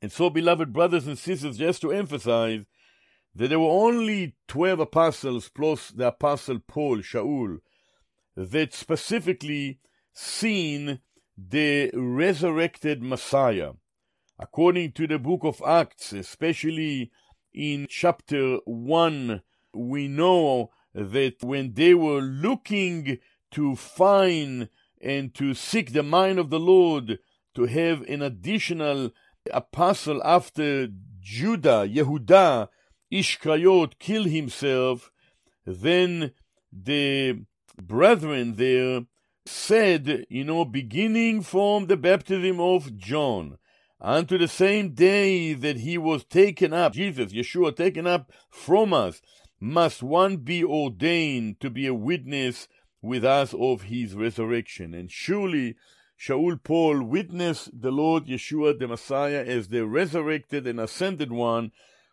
And 0.00 0.12
so, 0.12 0.30
beloved 0.30 0.72
brothers 0.72 1.06
and 1.06 1.18
sisters, 1.18 1.58
just 1.58 1.80
to 1.82 1.92
emphasize 1.92 2.64
that 3.34 3.48
there 3.48 3.60
were 3.60 3.86
only 3.86 4.36
12 4.46 4.80
apostles 4.80 5.48
plus 5.48 5.90
the 5.90 6.08
apostle 6.08 6.60
Paul, 6.66 6.98
Shaul, 6.98 7.58
that 8.36 8.72
specifically 8.72 9.80
seen 10.12 11.00
the 11.36 11.90
resurrected 11.94 13.02
Messiah. 13.02 13.72
According 14.38 14.92
to 14.92 15.06
the 15.06 15.18
book 15.18 15.40
of 15.44 15.62
Acts, 15.66 16.12
especially 16.12 17.10
in 17.52 17.86
chapter 17.88 18.58
1, 18.64 19.42
we 19.74 20.08
know 20.08 20.70
that 20.94 21.42
when 21.42 21.74
they 21.74 21.94
were 21.94 22.20
looking 22.20 23.18
to 23.52 23.76
find 23.76 24.68
and 25.00 25.34
to 25.34 25.54
seek 25.54 25.92
the 25.92 26.02
mind 26.02 26.38
of 26.38 26.50
the 26.50 26.60
Lord, 26.60 27.18
to 27.54 27.64
have 27.66 28.02
an 28.02 28.22
additional 28.22 29.10
apostle 29.52 30.22
after 30.24 30.88
Judah, 31.20 31.86
Yehuda, 31.88 32.68
Ishkariot 33.12 33.98
kill 33.98 34.24
himself, 34.24 35.10
then 35.66 36.32
the 36.72 37.44
brethren 37.80 38.56
there 38.56 39.02
said, 39.46 40.26
you 40.28 40.44
know, 40.44 40.64
beginning 40.64 41.42
from 41.42 41.86
the 41.86 41.96
baptism 41.96 42.60
of 42.60 42.96
John 42.96 43.58
unto 44.00 44.38
the 44.38 44.48
same 44.48 44.94
day 44.94 45.54
that 45.54 45.78
he 45.78 45.98
was 45.98 46.24
taken 46.24 46.72
up, 46.72 46.92
Jesus, 46.92 47.32
Yeshua, 47.32 47.74
taken 47.74 48.06
up 48.06 48.30
from 48.50 48.92
us, 48.92 49.20
must 49.60 50.02
one 50.02 50.36
be 50.36 50.62
ordained 50.62 51.60
to 51.60 51.70
be 51.70 51.86
a 51.86 51.94
witness 51.94 52.68
with 53.02 53.24
us 53.24 53.54
of 53.54 53.82
his 53.82 54.14
resurrection. 54.14 54.94
And 54.94 55.10
surely 55.10 55.76
Shaul 56.18 56.60
Paul 56.62 57.04
witnessed 57.04 57.80
the 57.80 57.92
Lord 57.92 58.26
Yeshua 58.26 58.78
the 58.78 58.88
Messiah 58.88 59.44
as 59.46 59.68
the 59.68 59.86
resurrected 59.86 60.66
and 60.66 60.80
ascended 60.80 61.30
one 61.30 61.70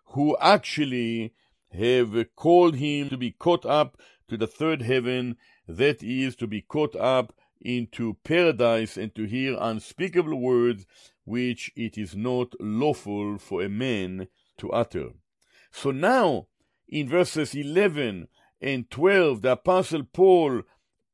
who 0.10 0.38
actually 0.40 1.34
have 1.72 2.14
called 2.36 2.76
him 2.76 3.10
to 3.10 3.18
be 3.18 3.32
caught 3.32 3.66
up 3.66 4.00
to 4.28 4.38
the 4.38 4.48
third 4.48 4.84
heaven, 4.84 5.38
that 5.68 6.04
is, 6.04 6.36
to 6.36 6.46
be 6.46 6.62
caught 6.62 6.96
up 6.96 7.34
into 7.60 8.18
paradise 8.24 8.96
and 8.96 9.16
to 9.16 9.24
hear 9.24 9.58
unspeakable 9.60 10.40
words 10.40 10.86
which 11.24 11.72
it 11.76 11.98
is 11.98 12.16
not 12.16 12.54
lawful 12.60 13.40
for 13.40 13.64
a 13.64 13.70
man 13.70 14.28
to 14.60 14.70
utter. 14.72 15.10
So 15.72 15.90
now, 15.90 16.48
in 16.88 17.10
verses 17.10 17.56
11 17.56 18.28
and 18.62 18.90
12, 18.92 19.42
the 19.42 19.54
Apostle 19.54 20.04
Paul 20.04 20.62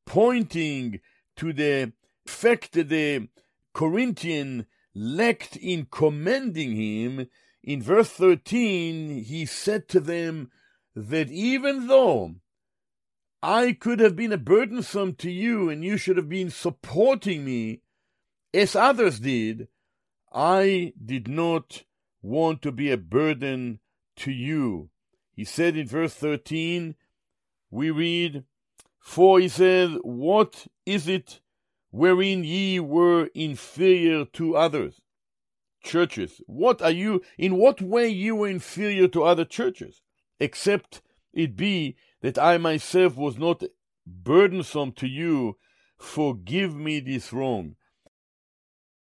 pointing 0.04 1.00
to 1.36 1.52
the 1.54 1.92
fact 2.26 2.72
that 2.72 2.88
the 2.88 3.28
Corinthian 3.72 4.66
lacked 4.94 5.56
in 5.56 5.86
commending 5.90 6.76
him, 6.76 7.28
in 7.62 7.80
verse 7.80 8.10
13, 8.10 9.24
he 9.24 9.46
said 9.46 9.88
to 9.88 10.00
them 10.00 10.50
that 10.94 11.30
even 11.30 11.86
though 11.86 12.34
I 13.42 13.72
could 13.72 14.00
have 14.00 14.16
been 14.16 14.32
a 14.32 14.38
burdensome 14.38 15.14
to 15.16 15.30
you 15.30 15.70
and 15.70 15.84
you 15.84 15.96
should 15.96 16.16
have 16.16 16.28
been 16.28 16.50
supporting 16.50 17.44
me 17.44 17.80
as 18.52 18.76
others 18.76 19.20
did, 19.20 19.68
I 20.32 20.92
did 21.04 21.28
not 21.28 21.84
want 22.20 22.62
to 22.62 22.72
be 22.72 22.90
a 22.90 22.96
burden 22.96 23.80
to 24.16 24.30
you. 24.30 24.90
He 25.34 25.44
said 25.44 25.76
in 25.76 25.86
verse 25.86 26.14
13, 26.14 26.94
we 27.70 27.90
read, 27.90 28.44
For 28.98 29.40
he 29.40 29.48
said, 29.48 29.98
What 30.02 30.66
is 30.84 31.08
it 31.08 31.40
wherein 31.92 32.42
ye 32.42 32.80
were 32.80 33.28
inferior 33.34 34.24
to 34.24 34.56
others? 34.56 35.00
Churches. 35.84 36.40
What 36.46 36.82
are 36.82 36.90
you, 36.90 37.22
in 37.38 37.56
what 37.56 37.80
way 37.80 38.08
you 38.08 38.34
were 38.34 38.48
inferior 38.48 39.06
to 39.08 39.22
other 39.22 39.44
churches? 39.44 40.02
Except 40.40 41.02
it 41.32 41.56
be 41.56 41.96
that 42.22 42.38
I 42.38 42.58
myself 42.58 43.16
was 43.16 43.38
not 43.38 43.62
burdensome 44.06 44.92
to 44.92 45.06
you, 45.06 45.58
forgive 45.98 46.74
me 46.74 46.98
this 46.98 47.32
wrong. 47.32 47.76